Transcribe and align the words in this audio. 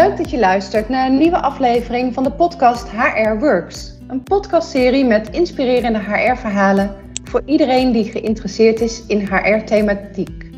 Leuk 0.00 0.16
dat 0.16 0.30
je 0.30 0.38
luistert 0.38 0.88
naar 0.88 1.06
een 1.06 1.18
nieuwe 1.18 1.40
aflevering 1.40 2.14
van 2.14 2.22
de 2.22 2.32
podcast 2.32 2.88
HR 2.88 3.38
Works. 3.38 3.94
Een 4.08 4.22
podcastserie 4.22 5.04
met 5.04 5.30
inspirerende 5.30 5.98
HR-verhalen 5.98 6.96
voor 7.24 7.42
iedereen 7.44 7.92
die 7.92 8.04
geïnteresseerd 8.04 8.80
is 8.80 9.06
in 9.06 9.20
HR-thematiek. 9.20 10.50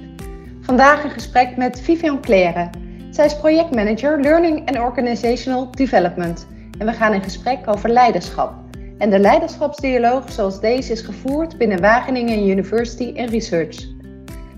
Vandaag 0.61 1.05
een 1.05 1.11
gesprek 1.11 1.57
met 1.57 1.81
Vivian 1.81 2.21
Claire. 2.21 2.71
Zij 3.11 3.25
is 3.25 3.37
projectmanager 3.37 4.21
Learning 4.21 4.69
and 4.69 4.79
Organizational 4.79 5.71
Development. 5.71 6.47
En 6.79 6.87
we 6.87 6.93
gaan 6.93 7.13
in 7.13 7.23
gesprek 7.23 7.59
over 7.69 7.91
leiderschap. 7.91 8.55
En 8.99 9.11
de 9.11 9.19
leiderschapsdialoog 9.19 10.33
zoals 10.33 10.61
deze 10.61 10.93
is 10.93 11.01
gevoerd 11.01 11.59
binnen 11.59 11.81
Wageningen 11.81 12.49
University 12.49 13.15
and 13.17 13.31
Research. 13.31 13.77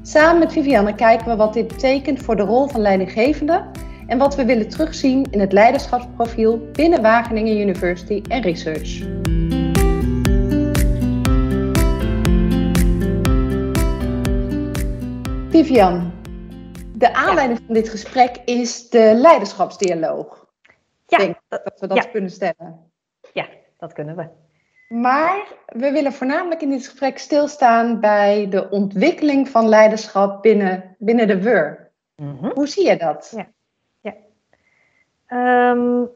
Samen 0.03 0.39
met 0.39 0.53
Vivianne 0.53 0.95
kijken 0.95 1.27
we 1.29 1.37
wat 1.37 1.55
dit 1.55 1.69
betekent 1.69 2.19
voor 2.23 2.37
de 2.37 2.43
rol 2.43 2.69
van 2.69 2.81
leidinggevende 2.81 3.65
en 4.07 4.19
wat 4.19 4.35
we 4.35 4.45
willen 4.45 4.69
terugzien 4.69 5.27
in 5.31 5.41
het 5.41 5.53
leiderschapsprofiel 5.53 6.59
binnen 6.73 7.03
Wageningen 7.03 7.61
University 7.61 8.23
en 8.29 8.43
Research. 8.43 9.13
Vivian, 15.51 16.13
de 16.95 17.15
aanleiding 17.15 17.61
van 17.67 17.75
dit 17.75 17.89
gesprek 17.89 18.37
is 18.45 18.89
de 18.89 19.15
leiderschapsdialoog. 19.17 20.47
Ja, 21.07 21.19
denk 21.19 21.37
dat 21.49 21.81
we 21.81 21.87
dat 21.87 22.11
kunnen 22.11 22.31
stellen. 22.31 22.91
Ja, 23.33 23.47
dat 23.79 23.93
kunnen 23.93 24.17
we. 24.17 24.29
Maar 24.89 25.47
we 25.67 25.91
willen 25.91 26.13
voornamelijk 26.13 26.63
in 26.63 26.71
dit 26.71 26.85
gesprek 26.85 27.19
stilstaan 27.19 28.01
bij 28.01 28.49
de 28.49 28.71
ontwikkeling 28.71 29.49
van 29.49 29.69
leiderschap 29.69 30.43
binnen, 30.43 30.97
binnen 30.99 31.27
de 31.27 31.43
WUR. 31.43 31.93
Mhm. 32.17 32.51
Hoe 32.51 32.69
zie 32.69 32.87
je 32.87 32.97
dat? 32.97 33.33
Ja. 33.37 33.49
Um, 35.35 36.09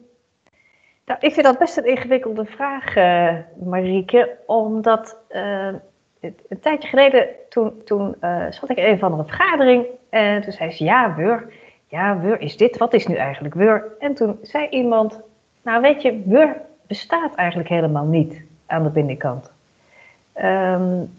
nou, 1.05 1.20
ik 1.20 1.33
vind 1.33 1.47
dat 1.47 1.58
best 1.58 1.77
een 1.77 1.86
ingewikkelde 1.86 2.44
vraag, 2.44 2.97
uh, 2.97 3.34
Marieke, 3.64 4.36
omdat 4.47 5.16
uh, 5.30 5.72
een 6.20 6.60
tijdje 6.60 6.88
geleden, 6.88 7.27
toen, 7.48 7.83
toen 7.84 8.14
uh, 8.20 8.44
zat 8.50 8.70
ik 8.70 8.77
in 8.77 8.84
een 8.84 8.98
van 8.98 9.16
de 9.16 9.25
vergadering 9.25 9.86
en 10.10 10.42
toen 10.42 10.52
zei 10.52 10.70
ze, 10.70 10.84
ja, 10.84 11.14
Wur, 11.14 11.52
ja, 11.86 12.19
Wur 12.19 12.41
is 12.41 12.56
dit, 12.56 12.77
wat 12.77 12.94
is 12.94 13.06
nu 13.06 13.14
eigenlijk 13.14 13.55
Wur? 13.55 13.84
En 13.98 14.14
toen 14.14 14.38
zei 14.42 14.69
iemand, 14.69 15.20
nou 15.62 15.80
weet 15.80 16.03
je, 16.03 16.22
Wur 16.25 16.56
bestaat 16.86 17.34
eigenlijk 17.34 17.69
helemaal 17.69 18.05
niet 18.05 18.42
aan 18.66 18.82
de 18.82 18.91
binnenkant. 18.91 19.53
Um, 20.42 21.10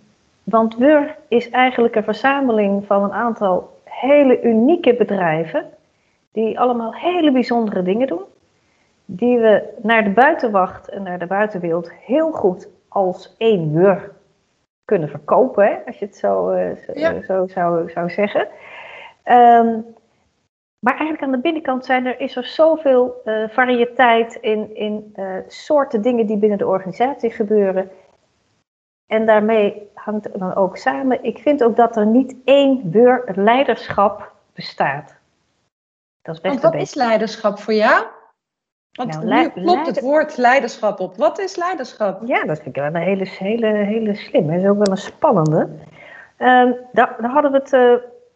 want 0.43 0.75
Wur 0.75 1.15
is 1.27 1.49
eigenlijk 1.49 1.95
een 1.95 2.03
verzameling 2.03 2.85
van 2.85 3.03
een 3.03 3.13
aantal 3.13 3.81
hele 3.83 4.41
unieke 4.41 4.93
bedrijven 4.93 5.65
die 6.31 6.59
allemaal 6.59 6.93
hele 6.93 7.31
bijzondere 7.31 7.81
dingen 7.81 8.07
doen, 8.07 8.23
die 9.05 9.39
we 9.39 9.63
naar 9.81 10.03
de 10.03 10.09
buitenwacht 10.09 10.89
en 10.89 11.03
naar 11.03 11.19
de 11.19 11.27
buitenwereld 11.27 11.91
heel 11.91 12.31
goed 12.31 12.69
als 12.87 13.35
één 13.37 13.73
wur 13.73 14.11
kunnen 14.85 15.09
verkopen, 15.09 15.65
hè, 15.65 15.77
als 15.85 15.99
je 15.99 16.05
het 16.05 16.15
zo, 16.15 16.51
uh, 16.51 17.23
zo, 17.27 17.47
zou, 17.47 17.89
zou 17.89 18.09
zeggen. 18.09 18.47
Um, 19.25 19.85
maar 20.79 20.93
eigenlijk 20.93 21.21
aan 21.21 21.31
de 21.31 21.39
binnenkant 21.39 21.85
zijn 21.85 22.05
er, 22.05 22.19
is 22.19 22.35
er 22.35 22.45
zoveel 22.45 23.21
uh, 23.25 23.49
variëteit 23.49 24.35
in, 24.35 24.75
in 24.75 25.13
uh, 25.15 25.35
soorten 25.47 26.01
dingen 26.01 26.25
die 26.25 26.37
binnen 26.37 26.57
de 26.57 26.67
organisatie 26.67 27.31
gebeuren. 27.31 27.89
En 29.07 29.25
daarmee 29.25 29.89
hangt 29.93 30.23
het 30.23 30.39
dan 30.39 30.55
ook 30.55 30.77
samen. 30.77 31.23
Ik 31.23 31.37
vind 31.37 31.63
ook 31.63 31.75
dat 31.75 31.97
er 31.97 32.05
niet 32.05 32.35
één 32.43 32.91
weur 32.91 33.31
leiderschap 33.35 34.31
bestaat. 34.53 35.18
Dat 36.29 36.37
is 36.37 36.43
best 36.43 36.61
Want 36.61 36.73
wat 36.73 36.83
is 36.83 36.93
leiderschap 36.93 37.59
voor 37.59 37.73
jou? 37.73 38.05
Want 38.91 39.23
nou, 39.23 39.51
nu 39.55 39.61
klopt 39.63 39.85
het 39.85 39.99
woord 39.99 40.37
leiderschap 40.37 40.99
op. 40.99 41.17
Wat 41.17 41.39
is 41.39 41.55
leiderschap? 41.55 42.21
Ja, 42.25 42.45
dat 42.45 42.57
vind 42.57 42.75
ik 42.75 42.81
wel 42.81 42.85
een 42.85 42.95
hele, 42.95 43.27
hele, 43.27 43.67
hele 43.67 44.15
slim. 44.15 44.47
Dat 44.47 44.55
is 44.55 44.67
ook 44.67 44.77
wel 44.77 44.91
een 44.91 44.97
spannende. 44.97 45.69
Uh, 46.39 46.71
daar, 46.91 47.15
daar, 47.19 47.31
hadden 47.31 47.51
we 47.51 47.57
het 47.57 47.73
uh, 47.73 47.93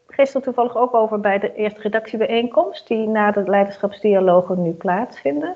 gisteren 0.08 0.42
toevallig 0.42 0.78
ook 0.78 0.94
over 0.94 1.20
bij 1.20 1.40
de 1.40 1.54
eerste 1.56 1.82
redactiebijeenkomst, 1.82 2.88
die 2.88 3.08
na 3.08 3.32
de 3.32 3.44
leiderschapsdialogen 3.46 4.62
nu 4.62 4.72
plaatsvinden. 4.72 5.56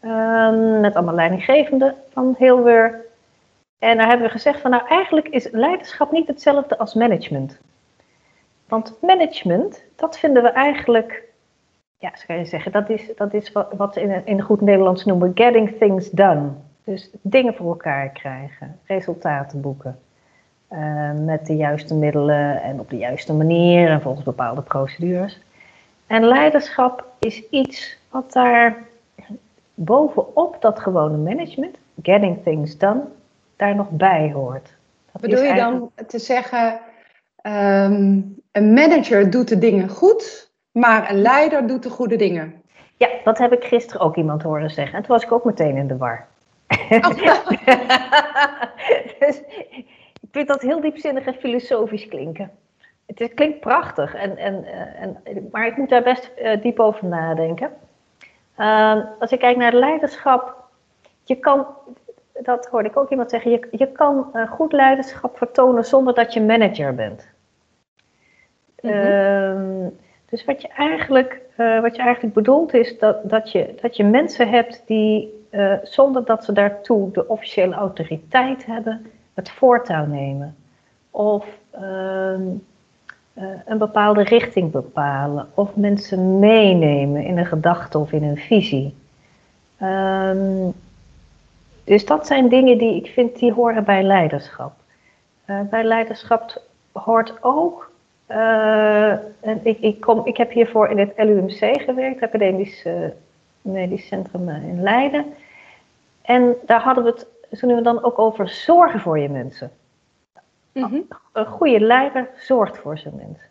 Uh, 0.00 0.80
met 0.80 0.94
allemaal 0.94 1.14
leidinggevenden 1.14 1.94
van 2.12 2.34
heel 2.38 2.62
weer. 2.62 3.00
En 3.78 3.96
daar 3.96 4.08
hebben 4.08 4.26
we 4.26 4.32
gezegd 4.32 4.60
van 4.60 4.70
nou 4.70 4.86
eigenlijk 4.88 5.28
is 5.28 5.48
leiderschap 5.50 6.12
niet 6.12 6.26
hetzelfde 6.26 6.78
als 6.78 6.94
management. 6.94 7.58
Want 8.68 8.96
management, 9.00 9.82
dat 9.96 10.18
vinden 10.18 10.42
we 10.42 10.48
eigenlijk 10.48 11.32
ja, 12.04 12.16
zo 12.16 12.24
kan 12.26 12.38
je 12.38 12.44
zeggen, 12.44 12.72
dat 12.72 12.90
is, 12.90 13.10
dat 13.16 13.34
is 13.34 13.52
wat, 13.52 13.72
wat 13.76 13.96
in, 13.96 14.26
in 14.26 14.40
goed 14.40 14.60
Nederlands 14.60 15.04
noemen 15.04 15.30
getting 15.34 15.76
things 15.78 16.10
done. 16.10 16.48
Dus 16.84 17.10
dingen 17.22 17.54
voor 17.54 17.68
elkaar 17.68 18.08
krijgen, 18.08 18.78
resultaten 18.86 19.60
boeken. 19.60 19.98
Uh, 20.70 21.10
met 21.12 21.46
de 21.46 21.56
juiste 21.56 21.94
middelen 21.94 22.62
en 22.62 22.80
op 22.80 22.90
de 22.90 22.96
juiste 22.96 23.32
manier 23.32 23.88
en 23.88 24.00
volgens 24.00 24.24
bepaalde 24.24 24.62
procedures. 24.62 25.40
En 26.06 26.24
leiderschap 26.24 27.04
is 27.18 27.48
iets 27.50 27.98
wat 28.10 28.32
daar 28.32 28.76
bovenop 29.74 30.56
dat 30.60 30.80
gewone 30.80 31.16
management, 31.16 31.76
getting 32.02 32.42
things 32.42 32.78
done, 32.78 33.02
daar 33.56 33.74
nog 33.74 33.90
bij 33.90 34.32
hoort. 34.32 34.74
Dat 35.12 35.20
Bedoel 35.20 35.42
je 35.42 35.54
dan 35.54 35.90
te 36.06 36.18
zeggen, 36.18 36.80
um, 37.42 38.36
een 38.52 38.72
manager 38.72 39.30
doet 39.30 39.48
de 39.48 39.58
dingen 39.58 39.88
goed, 39.88 40.52
maar 40.74 41.10
een 41.10 41.20
leider 41.20 41.66
doet 41.66 41.82
de 41.82 41.90
goede 41.90 42.16
dingen. 42.16 42.62
Ja, 42.96 43.08
dat 43.24 43.38
heb 43.38 43.52
ik 43.52 43.64
gisteren 43.64 44.00
ook 44.00 44.16
iemand 44.16 44.42
horen 44.42 44.70
zeggen. 44.70 44.96
En 44.96 45.02
toen 45.02 45.14
was 45.14 45.24
ik 45.24 45.32
ook 45.32 45.44
meteen 45.44 45.76
in 45.76 45.86
de 45.86 45.96
war. 45.96 46.26
Oh. 46.90 47.08
dus 49.18 49.40
ik 50.20 50.28
vind 50.30 50.48
dat 50.48 50.62
heel 50.62 50.80
diepzinnig 50.80 51.26
en 51.26 51.34
filosofisch 51.34 52.08
klinken. 52.08 52.50
Het 53.06 53.34
klinkt 53.34 53.60
prachtig, 53.60 54.14
en, 54.14 54.36
en, 54.36 54.64
eh, 54.64 55.02
en, 55.02 55.48
maar 55.50 55.66
ik 55.66 55.76
moet 55.76 55.88
daar 55.88 56.02
best 56.02 56.30
uh, 56.38 56.62
diep 56.62 56.80
over 56.80 57.06
nadenken. 57.06 57.70
Uh, 58.58 59.00
als 59.18 59.32
ik 59.32 59.38
kijk 59.38 59.56
naar 59.56 59.72
leiderschap, 59.72 60.56
je 61.22 61.36
kan, 61.36 61.66
dat 62.32 62.66
hoorde 62.66 62.88
ik 62.88 62.96
ook 62.96 63.10
iemand 63.10 63.30
zeggen, 63.30 63.50
je, 63.50 63.68
je 63.70 63.92
kan 63.92 64.30
uh, 64.34 64.50
goed 64.50 64.72
leiderschap 64.72 65.36
vertonen 65.36 65.84
zonder 65.84 66.14
dat 66.14 66.32
je 66.32 66.42
manager 66.42 66.94
bent. 66.94 67.28
Mm 68.80 68.90
-hmm. 68.90 69.96
Dus 70.34 70.44
wat 70.44 70.62
je 70.62 70.68
eigenlijk, 70.68 71.40
uh, 71.56 71.80
wat 71.80 71.96
je 71.96 72.02
eigenlijk 72.02 72.34
bedoelt 72.34 72.74
is 72.74 72.98
dat, 72.98 73.30
dat, 73.30 73.52
je, 73.52 73.74
dat 73.82 73.96
je 73.96 74.04
mensen 74.04 74.48
hebt 74.48 74.82
die 74.86 75.44
uh, 75.50 75.74
zonder 75.82 76.24
dat 76.24 76.44
ze 76.44 76.52
daartoe 76.52 77.10
de 77.12 77.28
officiële 77.28 77.74
autoriteit 77.74 78.66
hebben, 78.66 79.06
het 79.34 79.50
voortouw 79.50 80.06
nemen. 80.06 80.56
Of 81.10 81.46
uh, 81.74 82.40
een 83.64 83.78
bepaalde 83.78 84.22
richting 84.22 84.70
bepalen. 84.70 85.48
Of 85.54 85.76
mensen 85.76 86.38
meenemen 86.38 87.24
in 87.24 87.38
een 87.38 87.46
gedachte 87.46 87.98
of 87.98 88.12
in 88.12 88.22
een 88.22 88.38
visie. 88.38 88.94
Um, 89.82 90.72
dus 91.84 92.04
dat 92.04 92.26
zijn 92.26 92.48
dingen 92.48 92.78
die 92.78 92.96
ik 92.96 93.06
vind 93.06 93.38
die 93.38 93.52
horen 93.52 93.84
bij 93.84 94.02
leiderschap. 94.02 94.72
bij 95.70 95.84
leiderschap 95.84 96.62
hoort 96.92 97.34
ook 97.40 97.92
uh, 98.28 99.10
en 99.40 99.60
ik, 99.62 99.78
ik, 99.80 100.00
kom, 100.00 100.26
ik 100.26 100.36
heb 100.36 100.50
hiervoor 100.50 100.88
in 100.88 100.98
het 100.98 101.12
LUMC 101.16 101.82
gewerkt, 101.82 102.22
Academisch 102.22 102.84
uh, 102.86 102.94
Medisch 103.60 104.06
Centrum 104.06 104.48
uh, 104.48 104.68
in 104.68 104.82
Leiden. 104.82 105.24
En 106.22 106.56
daar 106.66 106.80
hadden 106.80 107.04
we 107.04 107.10
het 107.10 107.26
zo 107.58 107.66
nu 107.66 107.76
en 107.76 107.82
dan 107.82 108.04
ook 108.04 108.18
over 108.18 108.48
zorgen 108.48 109.00
voor 109.00 109.18
je 109.18 109.28
mensen. 109.28 109.70
Mm 110.72 110.84
-hmm. 110.84 111.08
Een 111.32 111.46
goede 111.46 111.80
leider 111.80 112.28
zorgt 112.36 112.78
voor 112.78 112.98
zijn 112.98 113.14
mensen. 113.16 113.48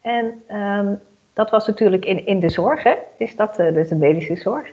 En 0.00 0.56
um, 0.56 1.00
dat 1.32 1.50
was 1.50 1.66
natuurlijk 1.66 2.04
in, 2.04 2.26
in 2.26 2.40
de 2.40 2.48
zorg, 2.48 2.82
hè? 2.82 2.94
Is 3.16 3.36
dat 3.36 3.56
dus 3.56 3.88
de 3.88 3.94
medische 3.94 4.36
zorg. 4.36 4.72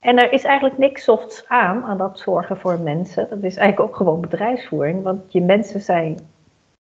En 0.00 0.18
er 0.18 0.32
is 0.32 0.44
eigenlijk 0.44 0.78
niks 0.78 1.04
softs 1.04 1.44
aan, 1.48 1.84
aan 1.84 1.98
dat 1.98 2.18
zorgen 2.18 2.56
voor 2.56 2.78
mensen. 2.78 3.26
Dat 3.30 3.42
is 3.42 3.56
eigenlijk 3.56 3.80
ook 3.80 3.96
gewoon 3.96 4.20
bedrijfsvoering, 4.20 5.02
want 5.02 5.32
je 5.32 5.40
mensen 5.40 5.80
zijn 5.80 6.18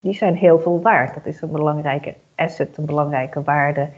die 0.03 0.13
zijn 0.13 0.35
heel 0.35 0.59
veel 0.59 0.81
waard. 0.81 1.13
Dat 1.13 1.25
is 1.25 1.41
een 1.41 1.51
belangrijke 1.51 2.15
asset, 2.35 2.77
een 2.77 2.85
belangrijke 2.85 3.43
waarde. 3.43 3.89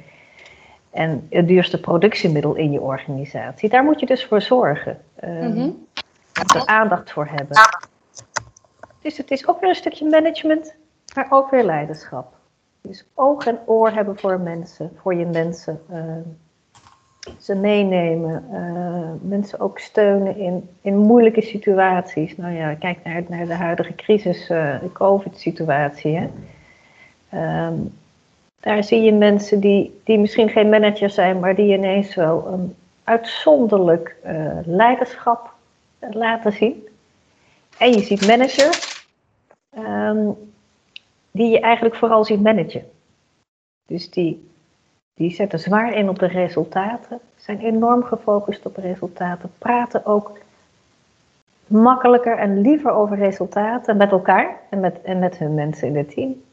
En 0.92 1.28
het 1.30 1.48
duurste 1.48 1.80
productiemiddel 1.80 2.56
in 2.56 2.72
je 2.72 2.82
organisatie. 2.82 3.70
Daar 3.70 3.84
moet 3.84 4.00
je 4.00 4.06
dus 4.06 4.26
voor 4.26 4.42
zorgen. 4.42 5.02
Um, 5.24 5.88
Er 6.56 6.66
aandacht 6.66 7.12
voor 7.12 7.26
hebben. 7.26 7.58
Dus 9.02 9.18
het 9.18 9.32
is 9.32 9.48
ook 9.48 9.60
weer 9.60 9.70
een 9.70 9.76
stukje 9.76 10.10
management, 10.10 10.76
maar 11.16 11.28
ook 11.30 11.50
weer 11.50 11.64
leiderschap. 11.64 12.34
Dus 12.82 13.06
oog 13.14 13.46
en 13.46 13.60
oor 13.66 13.92
hebben 13.92 14.18
voor 14.20 14.40
mensen, 14.40 14.92
voor 15.02 15.16
je 15.16 15.26
mensen. 15.26 15.82
Uh, 15.92 16.02
ze 17.40 17.56
meenemen, 17.56 18.46
uh, 18.52 19.30
mensen 19.30 19.60
ook 19.60 19.80
steunen 19.80 20.38
in, 20.38 20.70
in 20.82 20.98
moeilijke 20.98 21.42
situaties. 21.42 22.38
Nou 22.38 22.54
ja, 22.54 22.74
kijk 22.74 22.98
naar, 23.04 23.24
naar 23.28 23.46
de 23.46 23.54
huidige 23.54 23.96
crisis, 23.96 24.50
uh, 24.50 24.80
de 24.80 24.92
COVID-situatie. 24.92 26.30
Um, 27.34 27.94
Daar 28.60 28.84
zie 28.84 29.02
je 29.02 29.14
mensen 29.14 29.60
die, 29.60 30.02
die 30.04 30.20
misschien 30.20 30.50
geen 30.50 30.70
manager 30.70 31.10
zijn, 31.10 31.40
maar 31.40 31.56
die 31.56 31.74
ineens 31.78 32.16
wel 32.16 32.48
een 32.48 32.76
uitzonderlijk 33.04 34.16
uh, 34.26 34.58
leiderschap 34.66 35.54
laten 36.00 36.52
zien. 36.52 36.88
En 37.78 37.92
je 37.92 38.00
ziet 38.00 38.28
managers 38.28 39.08
um, 39.78 40.36
die 41.32 41.50
je 41.50 41.60
eigenlijk 41.60 41.96
vooral 41.96 42.26
ziet 42.26 42.42
managen. 42.42 42.84
Dus 43.88 44.10
die, 44.10 44.50
die 45.16 45.32
zetten 45.32 45.60
zwaar 45.60 45.94
in 45.94 46.10
op 46.10 46.20
de 46.20 46.28
resultaten, 46.28 47.20
zijn 47.36 47.60
enorm 47.60 48.04
gefocust 48.04 48.66
op 48.66 48.78
resultaten, 48.78 49.52
praten 49.58 50.06
ook 50.06 50.38
makkelijker 51.68 52.38
en 52.38 52.62
liever 52.62 52.92
over 52.92 53.18
resultaten 53.18 53.98
met 53.98 54.12
elkaar 54.12 54.60
en 54.70 54.80
met, 54.80 55.02
en 55.02 55.20
met 55.20 55.38
hun 55.38 55.54
mensen 55.54 55.88
in 55.88 55.98
het 55.98 56.10
team. 56.10 56.44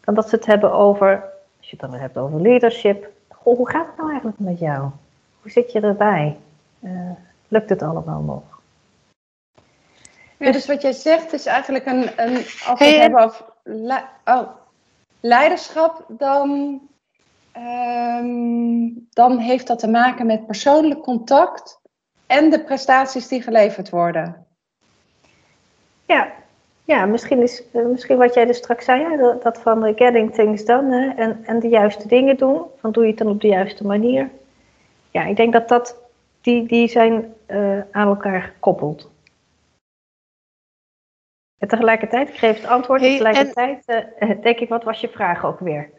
Dan 0.00 0.14
dat 0.14 0.28
ze 0.28 0.34
het 0.36 0.46
hebben 0.46 0.72
over, 0.72 1.10
als 1.58 1.70
je 1.70 1.76
het 1.80 1.90
dan 1.90 2.00
hebt 2.00 2.16
over 2.16 2.40
leadership. 2.40 3.10
Goh, 3.28 3.56
hoe 3.56 3.70
gaat 3.70 3.86
het 3.86 3.96
nou 3.96 4.08
eigenlijk 4.08 4.38
met 4.38 4.58
jou? 4.58 4.90
Hoe 5.42 5.50
zit 5.50 5.72
je 5.72 5.80
erbij? 5.80 6.36
Uh, 6.80 7.10
lukt 7.48 7.70
het 7.70 7.82
allemaal 7.82 8.20
nog? 8.20 8.42
Ja, 10.36 10.52
dus 10.52 10.66
wat 10.66 10.82
jij 10.82 10.92
zegt 10.92 11.32
is 11.32 11.46
eigenlijk 11.46 11.86
een, 11.86 12.10
een 12.16 12.36
als 12.36 12.78
we 12.78 12.84
het 12.84 12.96
hebben 12.96 13.24
over 13.24 13.44
oh, 14.24 14.48
leiderschap, 15.20 16.04
dan, 16.08 16.80
um, 17.56 19.06
dan 19.10 19.38
heeft 19.38 19.66
dat 19.66 19.78
te 19.78 19.88
maken 19.88 20.26
met 20.26 20.46
persoonlijk 20.46 21.00
contact 21.00 21.80
en 22.26 22.50
de 22.50 22.64
prestaties 22.64 23.28
die 23.28 23.42
geleverd 23.42 23.90
worden. 23.90 24.46
Ja, 26.06 26.32
ja 26.84 27.06
misschien, 27.06 27.42
is, 27.42 27.62
eh, 27.72 27.86
misschien 27.86 28.16
wat 28.16 28.34
jij 28.34 28.44
dus 28.44 28.56
straks 28.56 28.84
zei, 28.84 29.16
dat, 29.16 29.42
dat 29.42 29.60
van 29.60 29.92
getting 29.96 30.34
things 30.34 30.64
done 30.64 31.00
hè, 31.00 31.22
en, 31.22 31.44
en 31.44 31.60
de 31.60 31.68
juiste 31.68 32.08
dingen 32.08 32.36
doen. 32.36 32.62
Van 32.80 32.92
doe 32.92 33.02
je 33.02 33.08
het 33.08 33.18
dan 33.18 33.28
op 33.28 33.40
de 33.40 33.48
juiste 33.48 33.86
manier? 33.86 34.30
Ja, 35.10 35.24
ik 35.24 35.36
denk 35.36 35.52
dat, 35.52 35.68
dat 35.68 35.96
die, 36.40 36.66
die 36.66 36.88
zijn 36.88 37.34
uh, 37.46 37.80
aan 37.90 38.08
elkaar 38.08 38.42
gekoppeld. 38.42 39.10
En 41.58 41.68
tegelijkertijd, 41.68 42.28
ik 42.28 42.36
geef 42.36 42.56
het 42.56 42.70
antwoord, 42.70 43.00
hey, 43.00 43.10
tegelijkertijd 43.10 43.84
en... 43.84 44.14
uh, 44.28 44.42
denk 44.42 44.58
ik, 44.58 44.68
wat 44.68 44.84
was 44.84 45.00
je 45.00 45.08
vraag 45.08 45.44
ook 45.44 45.58
weer? 45.60 45.90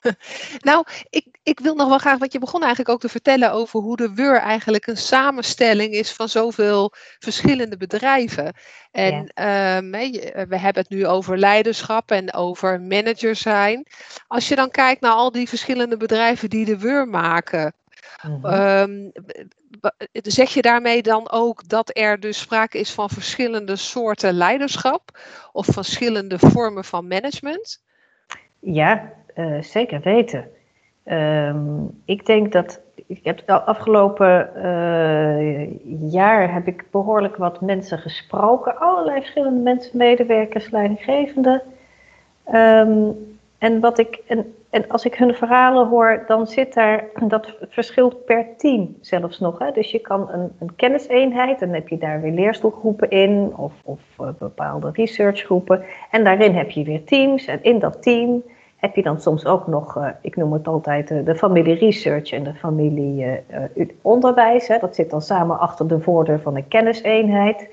nou, 0.68 0.84
ik, 1.10 1.26
ik 1.42 1.60
wil 1.60 1.74
nog 1.74 1.88
wel 1.88 1.98
graag, 1.98 2.18
wat 2.18 2.32
je 2.32 2.38
begon 2.38 2.60
eigenlijk 2.60 2.90
ook 2.90 3.00
te 3.00 3.08
vertellen 3.08 3.52
over 3.52 3.80
hoe 3.80 3.96
de 3.96 4.14
WUR 4.14 4.36
eigenlijk 4.36 4.86
een 4.86 4.96
samenstelling 4.96 5.92
is 5.92 6.12
van 6.12 6.28
zoveel 6.28 6.92
verschillende 7.18 7.76
bedrijven. 7.76 8.54
En 8.90 9.30
ehm, 9.34 9.90
we 10.48 10.58
hebben 10.58 10.82
het 10.82 10.88
nu 10.88 11.06
over 11.06 11.38
leiderschap 11.38 12.10
en 12.10 12.34
over 12.34 12.80
manager 12.80 13.36
zijn. 13.36 13.86
Als 14.26 14.48
je 14.48 14.56
dan 14.56 14.70
kijkt 14.70 15.00
naar 15.00 15.12
al 15.12 15.32
die 15.32 15.48
verschillende 15.48 15.96
bedrijven 15.96 16.50
die 16.50 16.64
de 16.64 16.78
WUR 16.78 17.08
maken, 17.08 17.72
mm 18.22 19.12
zeg 20.12 20.50
je 20.50 20.62
daarmee 20.62 21.02
dan 21.02 21.30
ook 21.30 21.68
dat 21.68 21.90
er 21.96 22.20
dus 22.20 22.38
sprake 22.38 22.78
is 22.78 22.90
van 22.92 23.10
verschillende 23.10 23.76
soorten 23.76 24.32
leiderschap 24.32 25.18
of 25.52 25.66
verschillende 25.66 26.38
vormen 26.38 26.84
van 26.84 27.06
management? 27.06 27.82
Ja, 28.60 29.12
uh, 29.38 29.62
zeker 29.62 30.00
weten. 30.00 30.44
Um, 31.04 32.00
ik 32.04 32.26
denk 32.26 32.52
dat. 32.52 32.80
Ik 33.06 33.20
heb 33.22 33.36
het 33.46 33.64
afgelopen 33.64 34.50
uh, 34.56 36.10
jaar 36.12 36.52
heb 36.52 36.66
ik 36.66 36.84
behoorlijk 36.90 37.36
wat 37.36 37.60
mensen 37.60 37.98
gesproken. 37.98 38.78
Allerlei 38.78 39.20
verschillende 39.20 39.60
mensen, 39.60 39.98
medewerkers, 39.98 40.70
leidinggevenden. 40.70 41.62
Um, 42.54 43.16
en, 43.58 43.80
wat 43.80 43.98
ik, 43.98 44.22
en, 44.26 44.54
en 44.70 44.88
als 44.88 45.04
ik 45.04 45.14
hun 45.14 45.34
verhalen 45.34 45.86
hoor, 45.86 46.24
dan 46.26 46.46
zit 46.46 46.74
daar, 46.74 47.04
dat 47.26 47.54
verschilt 47.68 48.24
per 48.24 48.46
team 48.56 48.96
zelfs 49.00 49.38
nog. 49.38 49.58
Hè? 49.58 49.72
Dus 49.72 49.90
je 49.90 49.98
kan 49.98 50.28
een, 50.32 50.52
een 50.58 50.74
kenniseenheid, 50.76 51.60
dan 51.60 51.68
heb 51.68 51.88
je 51.88 51.98
daar 51.98 52.20
weer 52.20 52.32
leerstoelgroepen 52.32 53.10
in, 53.10 53.52
of, 53.56 53.72
of 53.84 54.00
uh, 54.20 54.28
bepaalde 54.38 54.90
researchgroepen. 54.92 55.84
En 56.10 56.24
daarin 56.24 56.54
heb 56.54 56.70
je 56.70 56.84
weer 56.84 57.04
teams. 57.04 57.46
En 57.46 57.62
in 57.62 57.78
dat 57.78 58.02
team 58.02 58.42
heb 58.78 58.96
je 58.96 59.02
dan 59.02 59.20
soms 59.20 59.44
ook 59.44 59.66
nog, 59.66 59.96
uh, 59.96 60.08
ik 60.20 60.36
noem 60.36 60.52
het 60.52 60.66
altijd, 60.66 61.10
uh, 61.10 61.24
de 61.24 61.34
familie 61.34 61.74
research 61.74 62.30
en 62.30 62.42
de 62.42 62.54
familie 62.54 63.40
onderwijs. 64.02 64.68
Hè? 64.68 64.78
Dat 64.78 64.94
zit 64.94 65.10
dan 65.10 65.22
samen 65.22 65.58
achter 65.58 65.88
de 65.88 66.00
voordeur 66.00 66.40
van 66.40 66.56
een 66.56 66.68
kenniseenheid. 66.68 67.68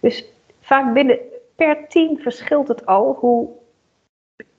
dus 0.00 0.32
vaak 0.60 0.94
binnen, 0.94 1.18
per 1.56 1.88
team 1.88 2.18
verschilt 2.18 2.68
het 2.68 2.86
al 2.86 3.16
hoe 3.20 3.48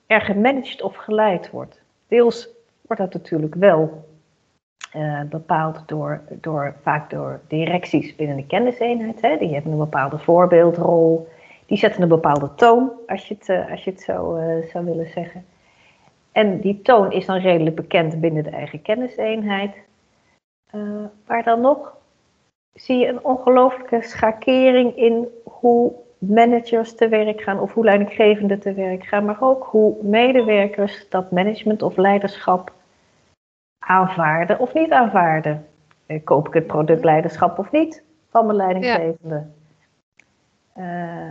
er 0.06 0.20
gemanaged 0.20 0.82
of 0.82 0.96
geleid 0.96 1.50
wordt. 1.50 1.82
Deels 2.08 2.48
wordt 2.82 3.02
dat 3.02 3.12
natuurlijk 3.12 3.54
wel 3.54 4.04
bepaald 5.28 5.82
door, 5.86 6.20
door, 6.40 6.74
vaak 6.82 7.10
door 7.10 7.40
directies 7.48 8.16
binnen 8.16 8.36
de 8.36 8.46
kenniseenheid. 8.46 9.20
Hè. 9.20 9.36
Die 9.36 9.52
hebben 9.52 9.72
een 9.72 9.78
bepaalde 9.78 10.18
voorbeeldrol. 10.18 11.28
Die 11.74 11.82
zetten 11.82 12.02
een 12.02 12.08
bepaalde 12.08 12.54
toon, 12.54 12.92
als 13.06 13.28
je 13.28 13.34
het, 13.34 13.48
uh, 13.48 13.70
als 13.70 13.84
je 13.84 13.90
het 13.90 14.00
zo 14.00 14.36
uh, 14.36 14.70
zou 14.70 14.84
willen 14.84 15.08
zeggen. 15.08 15.44
En 16.32 16.60
die 16.60 16.82
toon 16.82 17.12
is 17.12 17.26
dan 17.26 17.38
redelijk 17.38 17.76
bekend 17.76 18.20
binnen 18.20 18.42
de 18.42 18.50
eigen 18.50 18.82
kenniseenheid. 18.82 19.74
maar 21.26 21.42
dan 21.42 21.60
nog 21.60 21.96
zie 22.72 22.98
je 22.98 23.06
een 23.06 23.24
ongelooflijke 23.24 24.02
schakering 24.02 24.96
in 24.96 25.28
hoe 25.44 25.92
managers 26.18 26.94
te 26.94 27.08
werk 27.08 27.40
gaan 27.40 27.60
of 27.60 27.72
hoe 27.72 27.84
leidinggevenden 27.84 28.60
te 28.60 28.72
werk 28.72 29.04
gaan, 29.04 29.24
maar 29.24 29.42
ook 29.42 29.64
hoe 29.64 29.96
medewerkers 30.02 31.08
dat 31.08 31.30
management 31.30 31.82
of 31.82 31.96
leiderschap 31.96 32.72
aanvaarden 33.78 34.58
of 34.58 34.74
niet 34.74 34.90
aanvaarden. 34.90 35.66
Eh, 36.06 36.24
koop 36.24 36.46
ik 36.46 36.54
het 36.54 36.66
product 36.66 37.04
leiderschap 37.04 37.58
of 37.58 37.70
niet 37.70 38.02
van 38.30 38.46
mijn 38.46 38.58
leidinggevende? 38.58 39.46
Ja. 40.74 41.28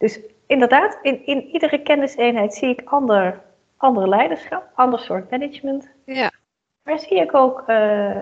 dus 0.00 0.20
inderdaad, 0.46 0.98
in, 1.02 1.26
in 1.26 1.42
iedere 1.42 1.82
kenniseenheid 1.82 2.54
zie 2.54 2.68
ik 2.68 2.82
ander, 2.84 3.42
andere 3.76 4.08
leiderschap, 4.08 4.70
ander 4.74 4.98
soort 4.98 5.30
management. 5.30 5.88
Ja. 6.04 6.32
Maar 6.82 6.98
zie 6.98 7.20
ik 7.20 7.34
ook 7.34 7.64
uh, 7.66 8.18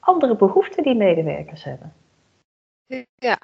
andere 0.00 0.36
behoeften 0.36 0.82
die 0.82 0.94
medewerkers 0.94 1.64
hebben. 1.64 1.94
Ja, 3.14 3.38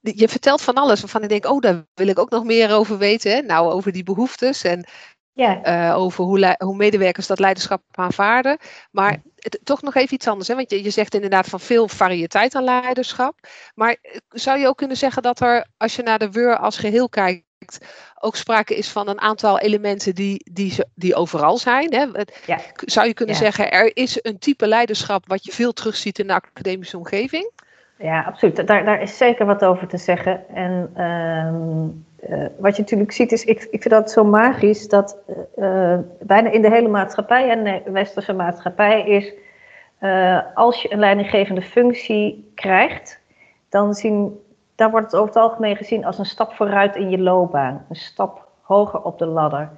je 0.00 0.28
vertelt 0.28 0.62
van 0.62 0.74
alles 0.74 1.00
waarvan 1.00 1.22
ik 1.22 1.28
denk, 1.28 1.46
oh, 1.46 1.60
daar 1.60 1.84
wil 1.94 2.08
ik 2.08 2.18
ook 2.18 2.30
nog 2.30 2.44
meer 2.44 2.74
over 2.74 2.98
weten. 2.98 3.32
Hè? 3.32 3.40
Nou, 3.40 3.72
over 3.72 3.92
die 3.92 4.04
behoeftes 4.04 4.64
en 4.64 4.86
ja. 5.34 5.90
Uh, 5.90 5.98
over 5.98 6.24
hoe, 6.24 6.56
hoe, 6.58 6.76
medewerkers 6.76 7.26
dat 7.26 7.38
leiderschap 7.38 7.82
aanvaarden. 7.90 8.58
Maar 8.90 9.22
het, 9.36 9.60
toch 9.64 9.82
nog 9.82 9.94
even 9.94 10.14
iets 10.14 10.28
anders. 10.28 10.48
Hè? 10.48 10.54
Want 10.54 10.70
je, 10.70 10.82
je 10.82 10.90
zegt 10.90 11.14
inderdaad 11.14 11.46
van 11.46 11.60
veel 11.60 11.88
variëteit 11.88 12.54
aan 12.54 12.64
leiderschap. 12.64 13.34
Maar 13.74 13.96
eh, 14.02 14.16
zou 14.28 14.58
je 14.58 14.68
ook 14.68 14.76
kunnen 14.76 14.96
zeggen 14.96 15.22
dat 15.22 15.40
er, 15.40 15.66
als 15.76 15.96
je 15.96 16.02
naar 16.02 16.18
de 16.18 16.30
WUR 16.30 16.58
als 16.58 16.78
geheel 16.78 17.08
kijkt, 17.08 17.86
ook 18.18 18.36
sprake 18.36 18.76
is 18.76 18.90
van 18.90 19.08
een 19.08 19.20
aantal 19.20 19.58
elementen 19.58 20.14
die, 20.14 20.50
die, 20.52 20.74
die 20.94 21.14
overal 21.14 21.58
zijn. 21.58 21.94
Hè? 21.94 22.06
Zou 22.76 23.06
je 23.06 23.14
kunnen 23.14 23.34
zeggen, 23.34 23.70
er 23.70 23.96
is 23.96 24.18
een 24.22 24.38
type 24.38 24.66
leiderschap 24.66 25.28
wat 25.28 25.44
je 25.44 25.52
veel 25.52 25.72
terugziet 25.72 26.18
in 26.18 26.26
de 26.26 26.34
academische 26.34 26.96
omgeving? 26.96 27.50
Ja, 27.98 28.22
absoluut. 28.22 28.66
Daar, 28.66 28.84
daar 28.84 29.02
is 29.02 29.16
zeker 29.16 29.46
wat 29.46 29.64
over 29.64 29.88
te 29.88 29.96
zeggen. 29.96 30.48
En 30.48 30.90
uh, 32.28 32.46
wat 32.58 32.76
je 32.76 32.82
natuurlijk 32.82 33.12
ziet 33.12 33.32
is, 33.32 33.44
ik, 33.44 33.62
ik 33.70 33.82
vind 33.82 33.94
dat 33.94 34.10
zo 34.10 34.24
magisch, 34.24 34.88
dat 34.88 35.18
uh, 35.56 35.98
bijna 36.20 36.50
in 36.50 36.62
de 36.62 36.70
hele 36.70 36.88
maatschappij 36.88 37.50
en 37.50 37.64
de 37.64 37.90
westerse 37.90 38.32
maatschappij 38.32 39.06
is, 39.06 39.32
als 40.54 40.82
je 40.82 40.92
een 40.92 40.98
leidinggevende 40.98 41.62
functie 41.62 42.52
krijgt, 42.54 43.20
dan, 43.68 43.94
zien, 43.94 44.40
dan 44.74 44.90
wordt 44.90 45.06
het 45.06 45.14
over 45.14 45.34
het 45.34 45.42
algemeen 45.42 45.76
gezien 45.76 46.04
als 46.04 46.18
een 46.18 46.24
stap 46.24 46.52
vooruit 46.52 46.96
in 46.96 47.10
je 47.10 47.18
loopbaan, 47.18 47.86
een 47.88 47.96
stap 47.96 48.48
hoger 48.60 49.02
op 49.02 49.18
de 49.18 49.26
ladder. 49.26 49.70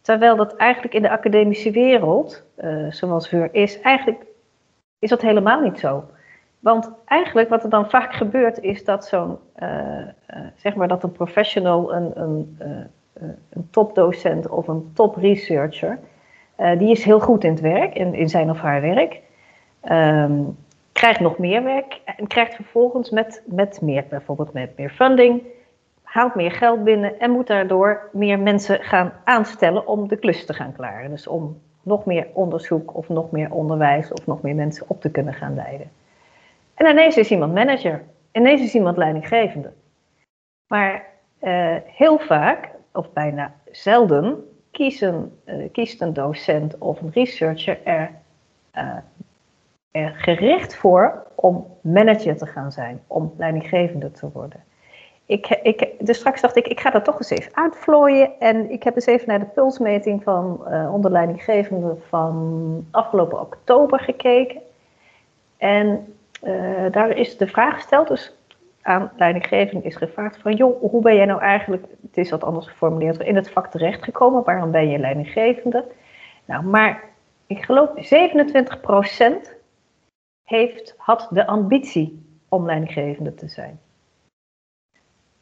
Terwijl 0.00 0.36
dat 0.36 0.56
eigenlijk 0.56 0.94
in 0.94 1.02
de 1.02 1.10
academische 1.10 1.70
wereld, 1.70 2.42
zoals 2.90 3.28
Veur 3.28 3.48
is, 3.52 3.80
eigenlijk 3.80 4.24
is 4.98 5.10
dat 5.10 5.20
helemaal 5.20 5.60
niet 5.60 5.78
zo. 5.78 6.04
Want 6.60 6.90
eigenlijk 7.04 7.48
wat 7.48 7.62
er 7.64 7.70
dan 7.70 7.90
vaak 7.90 8.12
gebeurt 8.12 8.60
is 8.60 8.84
dat 8.84 9.04
zo'n, 9.04 9.38
uh, 9.62 9.68
uh, 9.68 10.04
zeg 10.56 10.74
maar 10.74 10.88
dat 10.88 11.02
een 11.02 11.12
professional, 11.12 11.94
een, 11.94 12.20
een, 12.20 12.58
uh, 12.62 13.28
een 13.50 13.68
topdocent 13.70 14.48
of 14.48 14.68
een 14.68 14.90
top 14.94 15.16
researcher, 15.16 15.98
die 16.78 16.90
is 16.90 17.04
heel 17.04 17.20
goed 17.20 17.44
in 17.44 17.50
het 17.50 17.60
werk, 17.60 17.94
in, 17.94 18.14
in 18.14 18.28
zijn 18.28 18.50
of 18.50 18.58
haar 18.58 18.80
werk, 18.80 19.20
um, 19.90 20.56
krijgt 20.92 21.20
nog 21.20 21.38
meer 21.38 21.62
werk 21.62 22.00
en 22.04 22.26
krijgt 22.26 22.54
vervolgens 22.54 23.10
met, 23.10 23.42
met 23.46 23.80
meer, 23.80 24.04
bijvoorbeeld 24.08 24.52
met 24.52 24.76
meer 24.76 24.90
funding, 24.90 25.42
haalt 26.02 26.34
meer 26.34 26.52
geld 26.52 26.84
binnen 26.84 27.20
en 27.20 27.30
moet 27.30 27.46
daardoor 27.46 28.08
meer 28.12 28.38
mensen 28.38 28.80
gaan 28.82 29.12
aanstellen 29.24 29.86
om 29.86 30.08
de 30.08 30.16
klus 30.16 30.46
te 30.46 30.54
gaan 30.54 30.72
klaren. 30.72 31.10
Dus 31.10 31.26
om 31.26 31.60
nog 31.82 32.04
meer 32.04 32.26
onderzoek 32.32 32.96
of 32.96 33.08
nog 33.08 33.30
meer 33.30 33.50
onderwijs 33.50 34.12
of 34.12 34.26
nog 34.26 34.42
meer 34.42 34.54
mensen 34.54 34.84
op 34.88 35.00
te 35.00 35.10
kunnen 35.10 35.34
gaan 35.34 35.54
leiden. 35.54 35.90
En 36.80 36.86
ineens 36.86 37.16
is 37.16 37.30
iemand 37.30 37.54
manager. 37.54 38.04
Ineens 38.32 38.60
is 38.60 38.74
iemand 38.74 38.96
leidinggevende. 38.96 39.72
Maar 40.66 41.06
uh, 41.42 41.76
heel 41.84 42.18
vaak 42.18 42.70
of 42.92 43.12
bijna 43.12 43.54
zelden, 43.70 44.48
kiezen, 44.70 45.40
kiest 45.72 46.00
een 46.00 46.12
docent 46.12 46.78
of 46.78 47.00
een 47.00 47.10
researcher 47.12 47.78
er, 47.84 48.10
er 49.90 50.14
gericht 50.14 50.76
voor 50.76 51.26
om 51.34 51.66
manager 51.80 52.36
te 52.36 52.46
gaan 52.46 52.72
zijn, 52.72 53.02
om 53.06 53.34
leidinggevende 53.36 54.10
te 54.10 54.30
worden 54.32 54.64
ik, 55.30 55.60
ik, 55.62 56.06
dus 56.06 56.16
straks 56.16 56.40
dacht 56.40 56.56
ik, 56.56 56.66
ik 56.66 56.80
ga 56.80 56.90
dat 56.90 57.04
toch 57.04 57.14
eens 57.14 57.30
even 57.30 57.54
uitvlooien. 57.54 58.40
En 58.40 58.70
ik 58.70 58.82
heb 58.82 58.94
eens 58.94 59.06
even 59.06 59.28
naar 59.28 59.38
de 59.38 59.44
pulsmeting 59.44 60.22
van 60.22 60.60
uh, 60.68 60.92
onderleidinggevende 60.92 61.96
van 62.08 62.86
afgelopen 62.90 63.40
oktober 63.40 64.00
gekeken. 64.00 64.60
En 65.56 66.14
daar 66.90 67.10
is 67.16 67.36
de 67.36 67.46
vraag 67.46 67.74
gesteld, 67.74 68.08
dus 68.08 68.34
aan 68.82 69.12
leidinggevende 69.16 69.86
is 69.86 69.96
gevraagd 69.96 70.38
van, 70.40 70.54
joh, 70.54 70.80
hoe 70.90 71.02
ben 71.02 71.16
jij 71.16 71.24
nou 71.24 71.40
eigenlijk, 71.40 71.84
het 72.02 72.16
is 72.16 72.30
wat 72.30 72.44
anders 72.44 72.66
geformuleerd, 72.66 73.20
in 73.20 73.36
het 73.36 73.50
vak 73.50 73.70
terechtgekomen, 73.70 74.44
waarom 74.44 74.70
ben 74.70 74.88
je 74.88 74.98
leidinggevende? 74.98 75.84
Nou, 76.44 76.64
maar 76.64 77.04
ik 77.46 77.64
geloof 77.64 77.88
27% 77.88 79.58
heeft, 80.44 80.94
had 80.96 81.28
de 81.30 81.46
ambitie 81.46 82.22
om 82.48 82.66
leidinggevende 82.66 83.34
te 83.34 83.48
zijn 83.48 83.80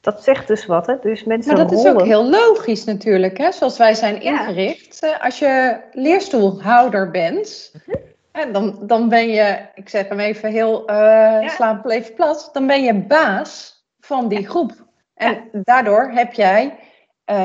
dat 0.00 0.22
zegt 0.22 0.46
dus 0.46 0.66
wat. 0.66 0.86
Hè? 0.86 0.94
Dus 1.00 1.24
mensen 1.24 1.54
maar 1.54 1.66
dat 1.66 1.78
is 1.78 1.86
ook 1.86 2.02
heel 2.02 2.30
logisch 2.30 2.84
natuurlijk, 2.84 3.38
hè? 3.38 3.52
zoals 3.52 3.78
wij 3.78 3.94
zijn 3.94 4.22
ingericht. 4.22 5.02
Eh, 5.02 5.24
als 5.24 5.38
je 5.38 5.80
leerstoelhouder 5.92 7.10
bent, 7.10 7.72
dan, 8.46 8.78
dan 8.86 9.08
ben 9.08 9.28
je, 9.28 9.68
ik 9.74 9.88
zeg 9.88 10.08
hem 10.08 10.20
even 10.20 10.50
heel 10.50 10.90
uh, 10.90 10.96
ja. 11.58 11.82
plat, 12.16 12.50
dan 12.52 12.66
ben 12.66 12.82
je 12.82 12.94
baas 12.94 13.82
van 14.00 14.28
die 14.28 14.46
groep. 14.46 14.72
En 15.14 15.48
daardoor 15.52 16.10
heb 16.10 16.32
jij, 16.32 16.78
uh, 17.30 17.44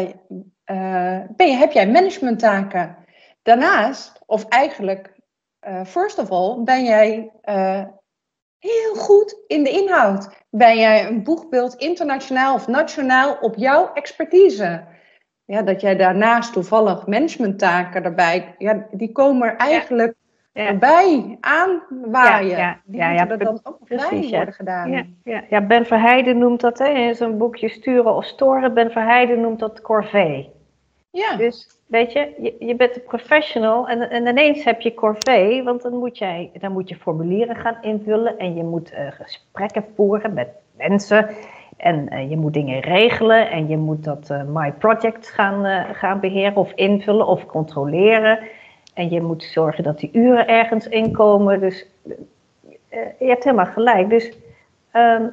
ben 1.35 1.47
je, 1.47 1.55
heb 1.55 1.71
jij 1.71 1.87
managementtaken. 1.87 2.97
Daarnaast, 3.41 4.19
of 4.25 4.45
eigenlijk, 4.45 5.15
first 5.85 6.17
of 6.17 6.29
all, 6.29 6.63
ben 6.63 6.83
jij 6.83 7.31
heel 8.59 8.95
goed 8.95 9.43
in 9.47 9.63
de 9.63 9.69
inhoud. 9.69 10.29
Ben 10.49 10.77
jij 10.77 11.07
een 11.07 11.23
boegbeeld 11.23 11.75
internationaal 11.75 12.53
of 12.53 12.67
nationaal 12.67 13.37
op 13.41 13.55
jouw 13.55 13.93
expertise? 13.93 14.83
Ja, 15.45 15.61
dat 15.61 15.81
jij 15.81 15.95
daarnaast 15.95 16.53
toevallig 16.53 17.07
managementtaken 17.07 18.03
erbij, 18.03 18.55
ja, 18.57 18.87
die 18.91 19.11
komen 19.11 19.47
er 19.47 19.55
eigenlijk 19.55 20.15
ja. 20.53 20.65
erbij 20.65 21.37
aanwaaien. 21.39 22.47
Ja, 22.47 22.57
ja, 22.57 22.79
die 22.85 22.99
ja, 22.99 23.11
ja, 23.11 23.29
er 23.29 23.37
dan 23.37 23.59
ook 23.63 23.77
precies, 23.83 24.29
bij 24.29 24.37
worden 24.37 24.53
gedaan. 24.53 24.91
Ja, 24.91 25.03
ja, 25.23 25.43
ja, 25.49 25.61
Ben 25.61 25.85
Verheijden 25.85 26.37
noemt 26.37 26.61
dat 26.61 26.77
hè, 26.77 26.87
in 26.87 27.15
zijn 27.15 27.37
boekje 27.37 27.69
Sturen 27.69 28.15
of 28.15 28.25
Storen. 28.25 28.73
Ben 28.73 28.91
Verheijden 28.91 29.41
noemt 29.41 29.59
dat 29.59 29.81
corvée. 29.81 30.51
Ja. 31.09 31.35
Dus 31.35 31.67
weet 31.87 32.11
je, 32.11 32.33
je, 32.37 32.55
je 32.59 32.75
bent 32.75 32.95
een 32.95 33.03
professional 33.03 33.87
en, 33.87 34.09
en 34.09 34.27
ineens 34.27 34.63
heb 34.63 34.81
je 34.81 34.93
corvée, 34.93 35.63
want 35.63 35.81
dan 35.81 35.97
moet, 35.97 36.17
jij, 36.17 36.51
dan 36.59 36.71
moet 36.71 36.89
je 36.89 36.95
formulieren 36.95 37.55
gaan 37.55 37.77
invullen 37.81 38.37
en 38.37 38.55
je 38.55 38.63
moet 38.63 38.93
uh, 38.93 38.99
gesprekken 39.11 39.85
voeren 39.95 40.33
met 40.33 40.47
mensen 40.77 41.29
en 41.77 42.13
uh, 42.13 42.29
je 42.29 42.37
moet 42.37 42.53
dingen 42.53 42.79
regelen 42.79 43.51
en 43.51 43.67
je 43.67 43.77
moet 43.77 44.03
dat 44.03 44.29
uh, 44.31 44.43
My 44.47 44.71
Project 44.71 45.29
gaan, 45.29 45.85
gaan 45.95 46.19
beheren 46.19 46.55
of 46.55 46.71
invullen 46.75 47.27
of 47.27 47.45
controleren. 47.45 48.39
En 48.93 49.09
je 49.09 49.21
moet 49.21 49.43
zorgen 49.43 49.83
dat 49.83 49.99
die 49.99 50.09
uren 50.13 50.47
ergens 50.47 50.87
inkomen. 50.87 51.59
Dus 51.59 51.85
je 53.19 53.27
hebt 53.27 53.43
helemaal 53.43 53.65
gelijk. 53.65 54.09
Dus, 54.09 54.37
um, 54.93 55.31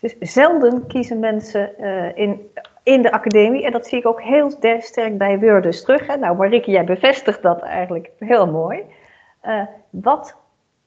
dus 0.00 0.16
zelden 0.18 0.86
kiezen 0.86 1.18
mensen 1.18 1.78
in 2.16 2.50
in 2.82 3.02
de 3.02 3.12
academie. 3.12 3.64
En 3.64 3.72
dat 3.72 3.86
zie 3.86 3.98
ik 3.98 4.06
ook 4.06 4.22
heel 4.22 4.50
sterk 4.80 5.18
bij 5.18 5.38
Wordus 5.38 5.84
terug. 5.84 6.06
Hè. 6.06 6.16
Nou, 6.16 6.36
Marieke, 6.36 6.70
jij 6.70 6.84
bevestigt 6.84 7.42
dat 7.42 7.60
eigenlijk 7.60 8.10
heel 8.18 8.46
mooi. 8.46 8.82
Uh, 9.44 9.62
wat 9.90 10.36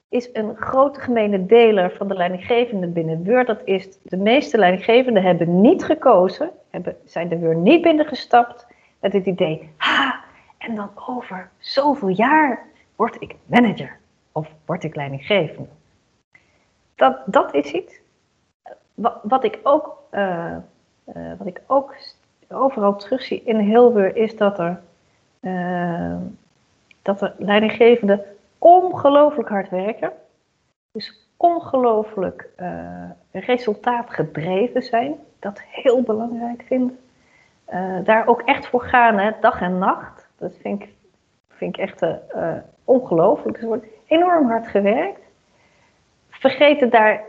is 0.10 0.30
een 0.34 0.56
grote 0.56 1.00
gemene 1.00 1.46
deler 1.46 1.92
van 1.92 2.08
de 2.08 2.14
leidinggevenden 2.14 2.94
binnen 2.94 3.24
Word? 3.24 3.48
Dat 3.48 3.62
is, 3.64 3.98
de 4.04 4.18
meeste 4.18 4.58
leidinggevenden 4.58 5.24
hebben 5.24 5.62
niet 5.62 5.84
gekozen, 5.84 6.50
hebben, 6.70 6.98
zijn 7.06 7.32
er 7.32 7.40
weer 7.40 7.56
niet 7.56 7.82
binnengestapt 7.82 8.68
met 9.00 9.14
het 9.14 9.26
idee, 9.26 9.70
ha, 9.78 10.24
en 10.58 10.76
dan 10.76 10.90
over 11.08 11.50
zoveel 11.58 12.08
jaar 12.08 12.66
word 12.96 13.22
ik 13.22 13.36
manager 13.46 13.98
of 14.32 14.48
word 14.66 14.84
ik 14.84 14.96
leidinggevende. 14.96 15.70
Dat, 16.96 17.22
dat 17.26 17.54
is 17.54 17.72
iets. 17.72 18.00
Wat, 18.94 19.20
wat 19.24 19.44
ik 19.44 19.60
ook 19.64 19.98
uh, 20.12 20.56
uh, 21.16 21.34
wat 21.38 21.48
ik 21.48 21.62
ook 21.68 21.96
overal 22.50 22.96
terugzie 22.96 23.44
in 23.44 23.60
Hilver 23.60 24.16
is 24.16 24.38
dat 24.38 24.60
er, 24.60 24.82
dat 27.02 27.22
er 27.22 27.36
leidinggevenden 27.38 28.22
ongelooflijk 28.58 29.50
hard 29.50 29.70
werken. 29.70 30.12
Dus 30.92 31.30
ongelooflijk 31.38 32.50
resultaatgedreven 33.32 34.84
zijn. 34.84 35.16
Dat 35.40 35.62
heel 35.62 36.02
belangrijk 36.02 36.64
vinden. 36.68 37.00
daar 38.04 38.28
ook 38.28 38.42
echt 38.42 38.68
voor 38.68 38.82
gaan, 38.82 39.18
hè, 39.18 39.32
dag 39.42 39.62
en 39.62 39.78
nacht. 39.78 40.15
Dat 40.38 40.54
vind 40.62 40.82
ik, 40.82 40.90
vind 41.50 41.78
ik 41.78 41.82
echt 41.82 42.06
ongelooflijk. 42.84 43.62
Er 43.62 43.68
wordt 43.68 43.86
enorm 44.08 44.48
hard 44.48 44.68
gewerkt. 44.68 45.20
Vergeten 46.30 46.90
daar 46.90 47.24